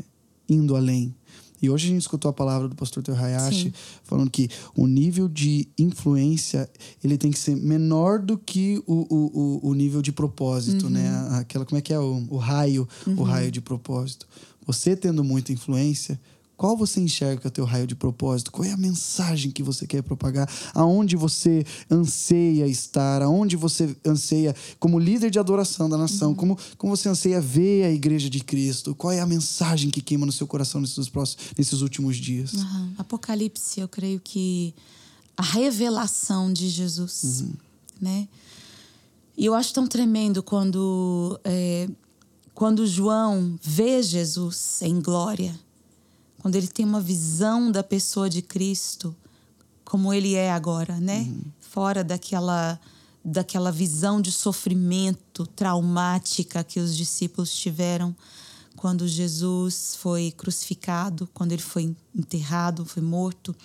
indo 0.49 0.75
além. 0.75 1.15
E 1.62 1.69
hoje 1.69 1.88
a 1.88 1.89
gente 1.89 2.02
escutou 2.02 2.30
a 2.30 2.34
palavra 2.34 2.67
do 2.67 2.76
pastor 2.76 3.04
Teo 3.04 3.15
Hayashi 3.15 3.65
Sim. 3.65 3.74
falando 4.04 4.30
que 4.30 4.50
o 4.76 4.88
nível 4.88 5.28
de 5.28 5.67
influência 5.78 6.69
ele 7.04 7.17
tem 7.17 7.30
que 7.30 7.38
ser 7.38 7.56
menor 7.56 8.19
do 8.19 8.38
que 8.38 8.82
o, 8.88 9.06
o, 9.10 9.62
o, 9.65 9.69
o 9.69 9.74
nível 9.74 10.02
de 10.02 10.12
propósito, 10.12 10.89
né? 10.89 11.10
Aquela, 11.39 11.65
como 11.65 11.78
é 11.78 11.82
que 11.82 11.93
é 11.93 12.00
o, 12.00 12.26
o 12.30 12.38
raio, 12.38 12.88
o 13.06 13.24
raio 13.24 13.52
de 13.52 13.62
propósito. 13.62 14.28
Você 14.65 14.95
tendo 14.95 15.24
muita 15.24 15.52
influência, 15.52 16.19
qual 16.62 16.78
você 16.78 17.02
enxerga 17.02 17.41
que 17.41 17.47
é 17.47 17.50
o 17.50 17.52
teu 17.52 17.65
raio 17.65 17.88
de 17.88 17.95
propósito? 17.95 18.52
Qual 18.52 18.63
é 18.63 18.71
a 18.71 18.78
mensagem 18.78 19.50
que 19.50 19.63
você 19.63 19.88
quer 19.88 20.04
propagar? 20.04 20.47
Aonde 20.76 21.15
você 21.15 21.65
anseia 21.89 22.67
estar? 22.67 23.24
Aonde 23.24 23.56
você 23.56 23.97
anseia, 24.06 24.56
como 24.80 25.00
líder 25.00 25.32
de 25.32 25.39
adoração 25.39 25.89
da 25.89 25.97
nação, 25.97 26.36
como, 26.36 26.56
como 26.78 26.95
você 26.95 27.10
anseia 27.10 27.41
ver 27.41 27.86
a 27.86 27.89
igreja 27.91 28.30
de 28.30 28.41
Cristo? 28.41 28.93
Qual 28.93 29.12
é 29.12 29.19
a 29.19 29.26
mensagem 29.26 29.89
que 29.89 30.04
queima 30.04 30.24
no 30.24 30.32
seu 30.32 30.45
coração 30.45 30.80
nesses, 30.80 31.10
próximos, 31.10 31.52
nesses 31.58 31.82
últimos 31.82 32.15
dias? 32.17 32.54
Aham. 32.54 32.93
Apocalipse, 32.95 33.80
eu 33.80 33.88
creio 33.88 34.21
que 34.24 34.76
a 35.36 35.41
revelação 35.41 36.54
de 36.54 36.69
Jesus, 36.69 37.43
né? 38.00 38.28
E 39.36 39.47
eu 39.47 39.56
acho 39.56 39.74
tão 39.74 39.88
tremendo 39.88 40.43
quando 40.43 41.39
é, 41.43 41.89
quando 42.54 42.86
João 42.86 43.58
vê 43.63 44.04
Jesus 44.04 44.84
em 44.84 45.02
glória, 45.02 45.60
quando 46.41 46.56
ele 46.56 46.67
tem 46.67 46.84
uma 46.84 46.99
visão 46.99 47.71
da 47.71 47.84
pessoa 47.84 48.27
de 48.27 48.41
Cristo 48.41 49.15
como 49.86 50.12
ele 50.12 50.34
é 50.34 50.51
agora, 50.51 50.99
né? 50.99 51.32
Fora 51.60 52.04
daquela 52.04 52.80
daquela 53.23 53.71
visão 53.71 54.19
de 54.19 54.32
sofrimento 54.32 55.45
traumática 55.45 56.63
que 56.63 56.80
os 56.80 56.97
discípulos 56.97 57.54
tiveram 57.54 58.15
quando 58.75 59.08
Jesus 59.08 59.95
foi 59.99 60.34
crucificado, 60.36 61.30
quando 61.32 61.51
ele 61.51 61.62
foi 61.62 61.95
enterrado, 62.15 62.84
foi 62.84 63.04
morto. 63.04 63.56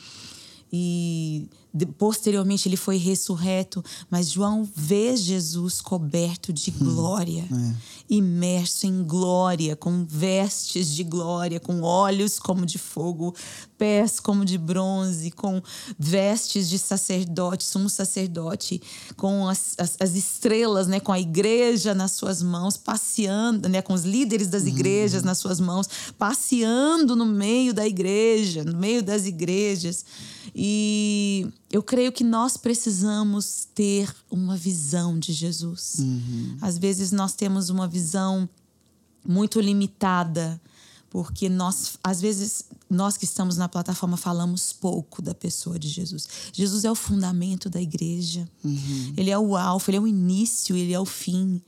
E 0.71 1.49
posteriormente 1.85 2.69
ele 2.69 2.77
foi 2.77 2.97
ressurreto, 2.97 3.85
mas 4.11 4.31
João 4.31 4.69
vê 4.75 5.17
Jesus 5.17 5.81
coberto 5.81 6.53
de 6.53 6.71
glória, 6.71 7.47
é. 7.51 7.75
imerso 8.09 8.87
em 8.87 9.03
glória, 9.03 9.77
com 9.77 10.05
vestes 10.09 10.89
de 10.89 11.05
glória, 11.05 11.61
com 11.61 11.83
olhos 11.83 12.39
como 12.39 12.65
de 12.65 12.79
fogo, 12.79 13.35
pés 13.77 14.19
como 14.21 14.45
de 14.45 14.57
bronze, 14.57 15.31
com 15.31 15.61
vestes 15.99 16.69
de 16.69 16.79
sacerdote, 16.79 17.65
sumo 17.65 17.91
sacerdote, 17.91 18.81
com 19.17 19.49
as, 19.49 19.75
as, 19.79 19.97
as 20.01 20.15
estrelas, 20.15 20.87
né, 20.87 21.01
com 21.01 21.13
a 21.13 21.21
igreja 21.21 21.95
nas 21.95 22.13
suas 22.13 22.43
mãos, 22.43 22.77
passeando, 22.77 23.69
né, 23.69 23.83
com 23.83 23.93
os 23.93 24.05
líderes 24.05 24.49
das 24.49 24.65
igrejas 24.67 25.23
nas 25.23 25.39
suas 25.39 25.61
mãos, 25.61 25.89
passeando 26.19 27.17
no 27.17 27.27
meio 27.27 27.75
da 27.75 27.87
igreja, 27.87 28.65
no 28.65 28.79
meio 28.79 29.03
das 29.03 29.27
igrejas. 29.27 30.05
E 30.55 31.47
eu 31.71 31.83
creio 31.83 32.13
que 32.13 32.23
nós 32.23 32.57
precisamos 32.57 33.67
ter 33.75 34.15
uma 34.31 34.57
visão 34.57 35.19
de 35.19 35.33
Jesus. 35.33 35.97
Às 36.61 36.79
vezes 36.79 37.11
nós 37.13 37.35
temos 37.35 37.71
uma 37.71 37.89
visão 37.89 38.49
muito 39.27 39.61
limitada, 39.61 40.61
porque 41.11 41.49
nós, 41.49 41.99
às 42.05 42.21
vezes, 42.21 42.67
nós 42.89 43.17
que 43.17 43.25
estamos 43.25 43.57
na 43.57 43.69
plataforma 43.69 44.17
falamos 44.17 44.73
pouco 44.73 45.21
da 45.23 45.35
pessoa 45.35 45.79
de 45.79 45.89
Jesus. 45.89 46.29
Jesus 46.53 46.85
é 46.85 46.91
o 46.91 46.95
fundamento 46.95 47.69
da 47.69 47.81
igreja. 47.81 48.49
Ele 49.17 49.31
é 49.31 49.39
o 49.39 49.57
alfa, 49.57 49.91
ele 49.91 49.97
é 49.97 50.01
o 50.01 50.07
início, 50.07 50.77
ele 50.77 50.93
é 50.93 51.01
o 51.01 51.07
fim, 51.07 51.61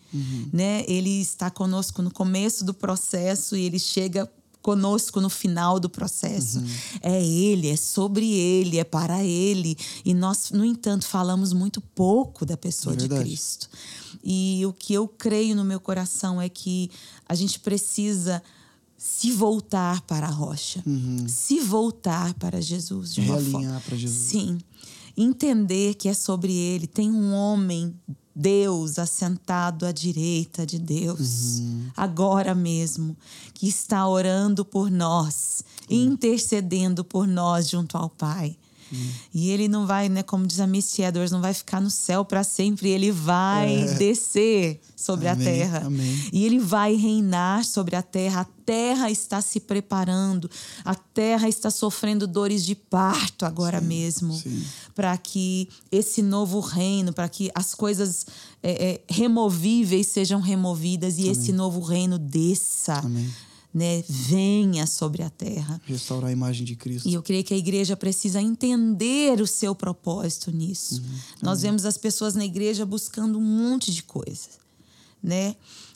né? 0.53 0.85
Ele 0.87 1.21
está 1.21 1.51
conosco 1.51 2.03
no 2.03 2.11
começo 2.11 2.65
do 2.65 2.75
processo 2.75 3.57
e 3.57 3.63
ele 3.63 3.79
chega 3.79 4.31
conosco 4.63 5.21
no 5.21 5.31
final 5.31 5.79
do 5.81 5.89
processo. 5.89 6.63
É 7.01 7.25
ele, 7.25 7.69
é 7.69 7.77
sobre 7.77 8.31
ele, 8.31 8.79
é 8.79 8.85
para 8.85 9.25
ele. 9.25 9.77
E 10.05 10.13
nós, 10.15 10.51
no 10.51 10.65
entanto, 10.65 11.07
falamos 11.07 11.53
muito 11.53 11.81
pouco 11.81 12.45
da 12.45 12.57
pessoa 12.57 12.95
É 12.95 12.97
de. 12.99 13.09
Cristo. 13.09 13.69
E 14.23 14.63
o 14.67 14.73
que 14.73 14.93
eu 14.93 15.07
creio 15.07 15.55
no 15.55 15.65
meu 15.65 15.81
coração 15.81 16.41
é 16.41 16.49
que 16.49 16.91
a 17.29 17.35
gente 17.35 17.61
precisa 17.61 18.43
se 18.97 19.31
voltar 19.31 20.01
para 20.03 20.27
a 20.27 20.31
rocha, 20.31 20.83
se 21.29 21.61
voltar 21.61 22.35
para 22.35 22.61
Jesus 22.61 23.15
de 23.15 23.21
uma 23.21 23.35
Realinhar 23.37 23.63
forma. 23.63 23.81
para 23.87 23.97
Jesus. 23.97 24.29
Sim. 24.29 24.59
Entender 25.17 25.95
que 25.95 26.09
é 26.09 26.15
sobre 26.15 26.53
ele. 26.53 26.87
Tem 26.87 27.11
um 27.11 27.33
homem, 27.33 27.95
Deus, 28.41 29.01
assentado 29.01 29.85
à 29.85 29.91
direita 29.91 30.65
de 30.65 30.79
Deus, 30.79 31.61
agora 31.97 32.55
mesmo, 32.55 33.17
que 33.53 33.67
está 33.67 34.07
orando 34.07 34.65
por 34.65 34.93
nós, 34.93 35.65
intercedendo 35.91 37.05
por 37.05 37.27
nós 37.27 37.69
junto 37.69 37.99
ao 37.99 38.09
Pai. 38.09 38.57
E 39.35 39.51
ele 39.51 39.69
não 39.69 39.87
vai, 39.87 40.09
né, 40.09 40.23
como 40.23 40.47
diz 40.47 40.61
a 40.61 40.67
Misty 40.67 41.03
Edwards, 41.03 41.31
não 41.31 41.41
vai 41.41 41.55
ficar 41.55 41.81
no 41.81 41.91
céu 41.91 42.25
para 42.25 42.43
sempre, 42.43 42.89
ele 42.89 43.13
vai 43.13 43.85
descer 43.99 44.81
sobre 44.97 45.29
Amém, 45.29 45.47
a 45.47 45.51
terra. 45.51 45.87
amém. 45.87 46.29
E 46.33 46.45
ele 46.45 46.59
vai 46.59 46.95
reinar 46.95 47.65
sobre 47.65 47.97
a 47.97 48.03
terra. 48.03 48.41
A 48.41 48.45
terra 48.65 49.11
está 49.11 49.41
se 49.41 49.61
preparando, 49.61 50.51
a 50.85 50.95
terra 50.95 51.49
está 51.49 51.71
sofrendo 51.71 52.27
dores 52.27 52.65
de 52.65 52.75
parto 52.75 53.47
agora 53.47 53.81
mesmo, 53.81 54.35
sim. 54.35 54.63
para 54.95 55.17
que 55.17 55.69
esse 55.91 56.21
novo 56.21 56.61
reino, 56.61 57.13
para 57.13 57.29
que 57.29 57.51
as 57.55 57.75
coisas 57.75 58.27
é, 58.63 58.91
é, 58.91 59.01
removíveis 59.09 60.09
sejam 60.09 60.41
removidas 60.41 61.19
e 61.19 61.29
esse 61.29 61.53
novo 61.53 61.81
reino 61.81 62.19
desça, 62.19 62.99
Amém. 62.99 63.31
Né, 63.73 64.03
venha 64.09 64.87
sobre 64.87 65.23
a 65.23 65.31
terra. 65.31 65.81
Restaurar 65.85 66.31
a 66.31 66.33
imagem 66.33 66.65
de 66.65 66.75
Cristo. 66.75 67.09
E 67.09 67.15
eu 67.15 67.23
creio 67.23 67.45
que 67.45 67.55
a 67.55 67.57
igreja 67.57 67.97
precisa 67.97 68.41
entender 68.41 69.41
o 69.41 69.47
seu 69.47 69.75
propósito 69.75 70.51
nisso. 70.51 71.03
Nós 71.43 71.63
vemos 71.63 71.85
as 71.85 71.99
pessoas 71.99 72.35
na 72.35 72.45
igreja 72.45 72.87
buscando 72.87 73.39
um 73.39 73.43
monte 73.43 73.93
de 73.93 74.03
coisas, 74.03 74.59
né? 75.23 75.55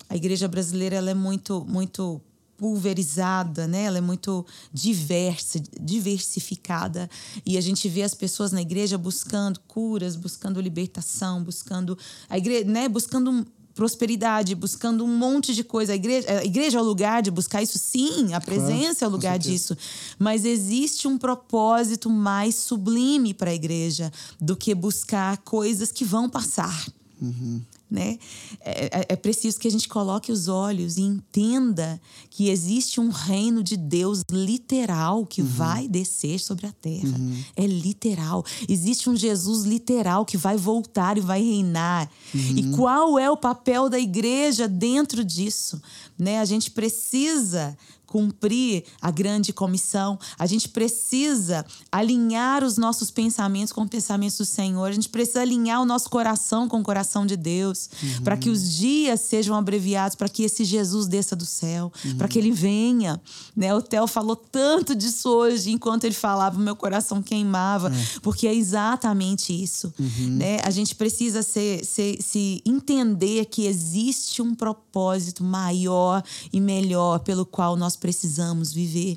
A 0.08 0.16
igreja 0.16 0.46
brasileira 0.46 0.96
ela 0.96 1.10
é 1.10 1.14
muito 1.14 1.64
muito 1.66 2.20
pulverizada, 2.62 3.66
né? 3.66 3.84
Ela 3.84 3.98
é 3.98 4.00
muito 4.00 4.46
diversa, 4.72 5.60
diversificada 5.80 7.10
e 7.44 7.58
a 7.58 7.60
gente 7.60 7.88
vê 7.88 8.02
as 8.02 8.14
pessoas 8.14 8.52
na 8.52 8.62
igreja 8.62 8.96
buscando 8.96 9.58
curas, 9.66 10.14
buscando 10.14 10.60
libertação, 10.60 11.42
buscando 11.42 11.98
a 12.28 12.38
igreja, 12.38 12.64
né? 12.64 12.88
Buscando 12.88 13.44
prosperidade, 13.74 14.54
buscando 14.54 15.04
um 15.04 15.16
monte 15.16 15.54
de 15.54 15.64
coisa. 15.64 15.92
A 15.92 15.96
igreja, 15.96 16.40
a 16.40 16.44
igreja 16.44 16.78
é 16.78 16.80
o 16.80 16.84
lugar 16.84 17.22
de 17.22 17.30
buscar 17.30 17.62
isso, 17.62 17.78
sim. 17.78 18.34
A 18.34 18.40
presença 18.40 19.04
é 19.04 19.08
o 19.08 19.10
lugar 19.10 19.38
disso. 19.38 19.76
Mas 20.18 20.44
existe 20.44 21.08
um 21.08 21.18
propósito 21.18 22.08
mais 22.10 22.54
sublime 22.54 23.34
para 23.34 23.50
a 23.50 23.54
igreja 23.54 24.12
do 24.40 24.56
que 24.56 24.74
buscar 24.74 25.38
coisas 25.38 25.90
que 25.90 26.04
vão 26.04 26.28
passar. 26.28 26.86
Né? 27.92 28.18
É, 28.60 29.00
é- 29.00 29.06
é 29.10 29.16
preciso 29.16 29.60
que 29.60 29.68
a 29.68 29.70
gente 29.70 29.86
coloque 29.86 30.32
os 30.32 30.48
olhos 30.48 30.96
e 30.96 31.02
entenda 31.02 32.00
que 32.30 32.48
existe 32.48 32.98
um 32.98 33.10
reino 33.10 33.62
de 33.62 33.76
Deus 33.76 34.24
literal 34.30 35.26
que 35.26 35.42
vai 35.42 35.86
descer 35.86 36.40
sobre 36.40 36.66
a 36.66 36.72
terra. 36.72 37.20
É 37.54 37.66
literal. 37.66 38.42
Existe 38.66 39.10
um 39.10 39.14
Jesus 39.16 39.64
literal 39.64 40.24
que 40.24 40.38
vai 40.38 40.56
voltar 40.56 41.18
e 41.18 41.20
vai 41.20 41.42
reinar. 41.42 42.10
E 42.34 42.70
qual 42.74 43.18
é 43.18 43.30
o 43.30 43.36
papel 43.36 43.90
da 43.90 43.98
igreja 43.98 44.66
dentro 44.66 45.22
disso? 45.22 45.78
Né? 46.18 46.40
A 46.40 46.46
gente 46.46 46.70
precisa 46.70 47.76
cumprir 48.12 48.84
a 49.00 49.10
grande 49.10 49.54
comissão. 49.54 50.18
A 50.38 50.44
gente 50.44 50.68
precisa 50.68 51.64
alinhar 51.90 52.62
os 52.62 52.76
nossos 52.76 53.10
pensamentos 53.10 53.72
com 53.72 53.80
os 53.82 53.88
pensamentos 53.88 54.36
do 54.36 54.44
Senhor. 54.44 54.84
A 54.84 54.92
gente 54.92 55.08
precisa 55.08 55.40
alinhar 55.40 55.80
o 55.80 55.86
nosso 55.86 56.10
coração 56.10 56.68
com 56.68 56.80
o 56.80 56.82
coração 56.82 57.24
de 57.24 57.36
Deus, 57.38 57.88
para 58.22 58.36
que 58.36 58.50
os 58.50 58.76
dias 58.76 59.20
sejam 59.20 59.56
abreviados, 59.56 60.14
para 60.14 60.28
que 60.28 60.42
esse 60.42 60.62
Jesus 60.62 61.06
desça 61.06 61.34
do 61.34 61.46
céu, 61.46 61.90
para 62.18 62.28
que 62.28 62.38
ele 62.38 62.50
venha. 62.52 63.18
Né? 63.56 63.74
O 63.74 63.80
Theo 63.80 64.06
falou 64.06 64.36
tanto 64.36 64.94
disso 64.94 65.30
hoje, 65.30 65.70
enquanto 65.70 66.04
ele 66.04 66.14
falava, 66.14 66.58
meu 66.58 66.76
coração 66.76 67.22
queimava, 67.22 67.90
porque 68.20 68.46
é 68.46 68.54
exatamente 68.54 69.52
isso. 69.54 69.92
Né? 70.36 70.58
A 70.62 70.70
gente 70.70 70.94
precisa 70.94 71.42
ser, 71.42 71.82
ser- 71.84 72.20
se 72.20 72.60
entender 72.66 73.46
que 73.46 73.64
existe 73.66 74.42
um 74.42 74.54
propósito 74.54 75.42
maior 75.42 76.22
e 76.52 76.60
melhor 76.60 77.20
pelo 77.20 77.46
qual 77.46 77.74
nós 77.76 77.96
precisamos 78.02 78.72
viver 78.72 79.16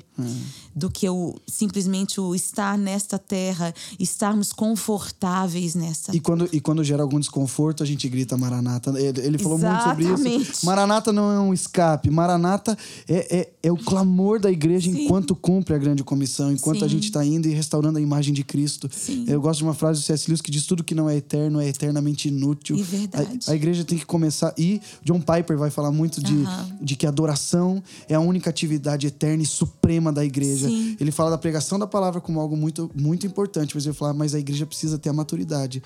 do 0.72 0.88
que 0.88 1.08
o, 1.08 1.34
simplesmente 1.44 2.20
o 2.20 2.36
estar 2.36 2.78
nesta 2.78 3.18
terra, 3.18 3.74
estarmos 3.98 4.52
confortáveis 4.52 5.74
nesta 5.74 6.14
E 6.14 6.20
quando, 6.20 6.48
e 6.52 6.60
quando 6.60 6.84
gera 6.84 7.02
algum 7.02 7.18
desconforto, 7.18 7.82
a 7.82 7.86
gente 7.86 8.08
grita 8.08 8.36
Maranata. 8.36 8.90
Ele, 8.90 9.20
ele 9.20 9.38
falou 9.38 9.58
muito 9.58 9.82
sobre 9.82 10.04
Exatamente. 10.04 10.52
isso. 10.52 10.64
Maranata 10.64 11.12
não 11.12 11.32
é 11.32 11.40
um 11.40 11.52
escape. 11.52 12.10
Maranata 12.10 12.78
é, 13.08 13.38
é, 13.38 13.52
é 13.64 13.72
o 13.72 13.76
clamor 13.76 14.38
da 14.38 14.52
igreja 14.52 14.88
Sim. 14.88 15.02
enquanto 15.02 15.34
cumpre 15.34 15.74
a 15.74 15.78
grande 15.78 16.04
comissão, 16.04 16.52
enquanto 16.52 16.84
a 16.84 16.88
Sim. 16.88 16.94
gente 16.94 17.04
está 17.06 17.24
indo 17.24 17.48
e 17.48 17.50
restaurando 17.52 17.98
a 17.98 18.00
imagem 18.00 18.32
de 18.32 18.44
Cristo. 18.44 18.88
Sim. 18.92 19.24
Eu 19.26 19.40
gosto 19.40 19.58
de 19.58 19.64
uma 19.64 19.74
frase 19.74 20.00
do 20.00 20.04
C.S. 20.04 20.30
Lewis 20.30 20.40
que 20.40 20.52
diz: 20.52 20.64
tudo 20.64 20.84
que 20.84 20.94
não 20.94 21.10
é 21.10 21.16
eterno 21.16 21.60
é 21.60 21.66
eternamente 21.66 22.28
inútil. 22.28 22.76
Verdade. 22.76 23.40
A, 23.48 23.50
a 23.50 23.56
igreja 23.56 23.84
tem 23.84 23.98
que 23.98 24.06
começar. 24.06 24.54
E 24.56 24.80
John 25.02 25.20
Piper 25.20 25.58
vai 25.58 25.70
falar 25.70 25.90
muito 25.90 26.22
de, 26.22 26.44
de 26.80 26.94
que 26.94 27.04
a 27.04 27.08
adoração 27.08 27.82
é 28.08 28.14
a 28.14 28.20
única 28.20 28.48
atividade 28.48 28.75
eterna 29.06 29.42
e 29.42 29.46
suprema 29.46 30.12
da 30.12 30.24
igreja. 30.24 30.68
Sim. 30.68 30.96
Ele 31.00 31.10
fala 31.10 31.30
da 31.30 31.38
pregação 31.38 31.78
da 31.78 31.86
palavra 31.86 32.20
como 32.20 32.40
algo 32.40 32.56
muito, 32.56 32.90
muito 32.94 33.26
importante, 33.26 33.74
mas 33.74 33.86
ele 33.86 33.94
fala, 33.94 34.12
mas 34.12 34.34
a 34.34 34.38
igreja 34.38 34.66
precisa 34.66 34.98
ter 34.98 35.08
a 35.08 35.12
maturidade 35.12 35.82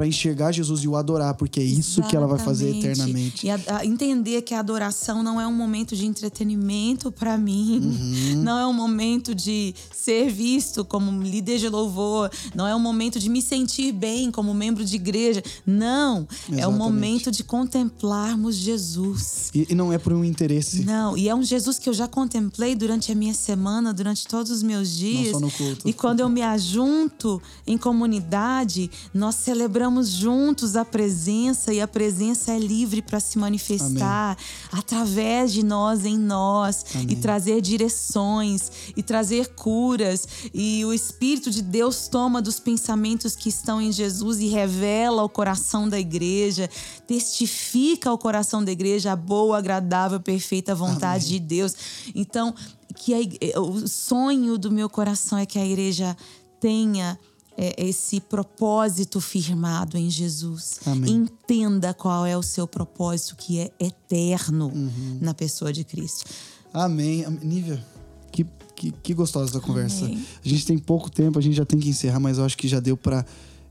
para 0.00 0.06
enxergar 0.08 0.50
Jesus 0.50 0.82
e 0.82 0.88
o 0.88 0.96
adorar, 0.96 1.34
porque 1.34 1.60
é 1.60 1.62
isso 1.62 2.02
que 2.04 2.16
ela 2.16 2.26
vai 2.26 2.38
fazer 2.38 2.68
Exatamente. 2.74 2.86
eternamente. 2.90 3.46
E 3.46 3.50
a- 3.50 3.60
a 3.80 3.84
entender 3.84 4.40
que 4.40 4.54
a 4.54 4.60
adoração 4.60 5.22
não 5.22 5.38
é 5.38 5.46
um 5.46 5.52
momento 5.52 5.94
de 5.94 6.06
entretenimento 6.06 7.12
para 7.12 7.36
mim, 7.36 7.80
Uhum. 8.34 8.42
não 8.42 8.58
é 8.58 8.66
um 8.66 8.72
momento 8.72 9.34
de 9.34 9.74
ser 9.94 10.30
visto 10.30 10.86
como 10.86 11.22
líder 11.22 11.58
de 11.58 11.68
louvor, 11.68 12.30
não 12.54 12.66
é 12.66 12.74
um 12.74 12.78
momento 12.80 13.20
de 13.20 13.28
me 13.28 13.42
sentir 13.42 13.92
bem 13.92 14.30
como 14.30 14.54
membro 14.54 14.82
de 14.86 14.96
igreja. 14.96 15.42
Não, 15.66 16.26
é 16.48 16.54
Exatamente. 16.54 16.66
um 16.66 16.78
momento 16.78 17.30
de 17.30 17.44
contemplarmos 17.44 18.56
Jesus. 18.56 19.50
E, 19.54 19.66
e 19.68 19.74
não 19.74 19.92
é 19.92 19.98
por 19.98 20.14
um 20.14 20.24
interesse. 20.24 20.82
Não, 20.82 21.14
e 21.14 21.28
é 21.28 21.34
um 21.34 21.42
Jesus 21.42 21.78
que 21.78 21.90
eu 21.90 21.92
já 21.92 22.08
contemplei 22.08 22.74
durante 22.74 23.12
a 23.12 23.14
minha 23.14 23.34
semana, 23.34 23.92
durante 23.92 24.26
todos 24.26 24.50
os 24.50 24.62
meus 24.62 24.96
dias. 24.96 25.32
só 25.32 25.40
no 25.40 25.50
culto. 25.50 25.86
E 25.86 25.92
quando 25.92 26.20
eu 26.20 26.28
me 26.30 26.40
ajunto 26.40 27.40
em 27.66 27.76
comunidade, 27.76 28.90
nós 29.12 29.34
celebramos 29.34 29.89
juntos 30.08 30.76
a 30.76 30.84
presença 30.84 31.72
e 31.72 31.80
a 31.80 31.88
presença 31.88 32.52
é 32.52 32.58
livre 32.58 33.02
para 33.02 33.18
se 33.18 33.38
manifestar 33.38 34.36
através 34.70 35.52
de 35.52 35.64
nós 35.64 36.04
em 36.04 36.18
nós 36.18 36.84
e 37.08 37.16
trazer 37.16 37.60
direções 37.60 38.70
e 38.96 39.02
trazer 39.02 39.48
curas 39.54 40.26
e 40.54 40.84
o 40.84 40.92
espírito 40.92 41.50
de 41.50 41.62
Deus 41.62 42.08
toma 42.08 42.40
dos 42.40 42.60
pensamentos 42.60 43.34
que 43.34 43.48
estão 43.48 43.80
em 43.80 43.90
Jesus 43.90 44.40
e 44.40 44.46
revela 44.46 45.22
ao 45.22 45.28
coração 45.28 45.88
da 45.88 45.98
igreja, 45.98 46.68
testifica 47.06 48.10
ao 48.10 48.18
coração 48.18 48.64
da 48.64 48.70
igreja 48.70 49.12
a 49.12 49.16
boa, 49.16 49.58
agradável, 49.58 50.20
perfeita 50.20 50.74
vontade 50.74 51.28
de 51.28 51.38
Deus. 51.38 51.74
Então, 52.14 52.54
que 52.94 53.14
a 53.14 53.60
o 53.60 53.86
sonho 53.88 54.58
do 54.58 54.70
meu 54.70 54.88
coração 54.88 55.38
é 55.38 55.46
que 55.46 55.58
a 55.58 55.66
igreja 55.66 56.16
tenha 56.60 57.18
esse 57.76 58.20
propósito 58.20 59.20
firmado 59.20 59.96
em 59.98 60.08
Jesus. 60.08 60.80
Amém. 60.86 61.12
Entenda 61.12 61.92
qual 61.92 62.24
é 62.24 62.36
o 62.36 62.42
seu 62.42 62.66
propósito, 62.66 63.36
que 63.36 63.58
é 63.58 63.70
eterno 63.78 64.68
Uhum. 64.68 65.18
na 65.20 65.34
pessoa 65.34 65.72
de 65.72 65.84
Cristo. 65.84 66.24
Amém. 66.72 67.24
Am- 67.24 67.38
Nívia, 67.42 67.84
que, 68.32 68.46
que, 68.74 68.90
que 68.92 69.14
gostosa 69.14 69.50
essa 69.50 69.60
conversa. 69.60 70.04
Amém. 70.04 70.24
A 70.44 70.48
gente 70.48 70.64
tem 70.66 70.78
pouco 70.78 71.10
tempo, 71.10 71.38
a 71.38 71.42
gente 71.42 71.56
já 71.56 71.64
tem 71.64 71.78
que 71.78 71.88
encerrar, 71.88 72.20
mas 72.20 72.38
eu 72.38 72.44
acho 72.44 72.56
que 72.56 72.66
já 72.68 72.80
deu 72.80 72.96
pra 72.96 73.24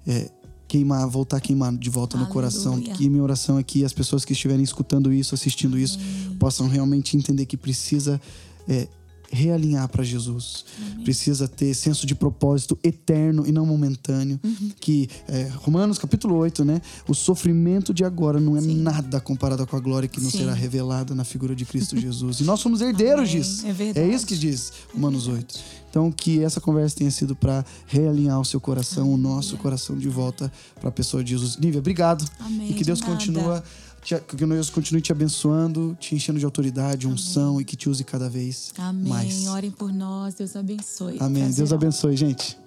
é, 0.06 0.30
queimar, 0.68 1.08
voltar 1.08 1.38
a 1.38 1.40
queimar 1.42 1.76
de 1.76 1.90
volta 1.90 2.16
no 2.18 2.26
Aleluia. 2.26 2.34
coração. 2.34 2.80
Que 2.80 3.10
minha 3.10 3.24
oração 3.24 3.58
é 3.58 3.64
que 3.64 3.84
as 3.84 3.94
pessoas 3.94 4.24
que 4.26 4.34
estiverem 4.34 4.64
escutando 4.64 5.12
isso, 5.12 5.34
assistindo 5.34 5.78
isso, 5.80 5.98
possam 6.38 6.68
realmente 6.68 7.18
entender 7.18 7.46
que 7.46 7.58
precisa 7.58 8.20
é, 8.68 8.88
realinhar 9.32 9.88
para 9.88 10.04
Jesus. 10.04 10.66
Precisa 11.04 11.48
ter 11.48 11.74
senso 11.74 12.06
de 12.06 12.16
propósito 12.16 12.78
eterno 12.84 13.46
e 13.46 13.52
não 13.52 13.66
momentâneo. 13.66 14.40
Uhum. 14.44 14.72
Que 14.80 15.10
é, 15.28 15.50
Romanos 15.56 15.98
capítulo 15.98 16.36
8, 16.36 16.66
né? 16.66 16.82
O 17.08 17.14
sofrimento 17.14 17.94
de 17.94 18.04
agora 18.04 18.40
não 18.40 18.58
é 18.58 18.62
nada 18.62 19.20
comparado 19.20 19.66
com 19.66 19.76
a 19.76 19.80
glória 19.80 20.08
que 20.08 20.20
nos 20.20 20.32
Sim. 20.32 20.40
será 20.40 20.54
revelada 20.54 21.14
na 21.16 21.24
figura 21.24 21.56
de 21.56 21.66
Cristo 21.66 21.98
Jesus. 21.98 22.40
E 22.40 22.44
nós 22.44 22.60
somos 22.60 22.82
herdeiros 22.82 23.30
Amém. 23.30 23.42
disso. 23.42 23.68
É 23.68 23.74
verdade. 23.74 24.10
isso 24.10 24.26
que 24.26 24.38
diz 24.38 24.72
Romanos 24.94 25.28
8. 25.28 25.80
Então, 25.90 26.12
que 26.12 26.44
essa 26.44 26.62
conversa 26.62 26.98
tenha 26.98 27.10
sido 27.10 27.36
para 27.36 27.66
realinhar 27.88 28.40
o 28.40 28.46
seu 28.46 28.62
coração, 28.62 29.12
o 29.12 29.18
nosso 29.18 29.58
coração 29.58 29.98
de 29.98 30.08
volta 30.08 30.52
para 30.80 30.90
a 30.90 30.92
pessoa 30.92 31.24
de 31.24 31.32
Jesus. 31.32 31.58
Nívia, 31.58 31.80
obrigado. 31.80 32.24
Amém, 32.40 32.70
E 32.70 32.74
que 32.74 32.80
de 32.80 32.86
Deus 32.86 33.02
continua 33.02 33.64
que 34.02 34.36
Deus 34.36 34.70
continue 34.70 35.02
te 35.02 35.12
abençoando, 35.12 35.96
te 36.00 36.16
enchendo 36.16 36.40
de 36.40 36.46
autoridade, 36.46 37.08
unção 37.08 37.60
e 37.60 37.66
que 37.66 37.76
te 37.76 37.90
use 37.90 38.04
cada 38.04 38.30
vez 38.30 38.74
Amém. 38.78 39.10
mais. 39.10 39.48
Orem 39.48 39.72
por 39.72 39.92
nós. 39.92 40.36
Deus 40.36 40.56
abençoe. 40.56 41.18
Amém. 41.20 41.44
Prazer 41.44 41.58
Deus 41.58 41.74
abençoe, 41.74 42.16
gente. 42.16 42.58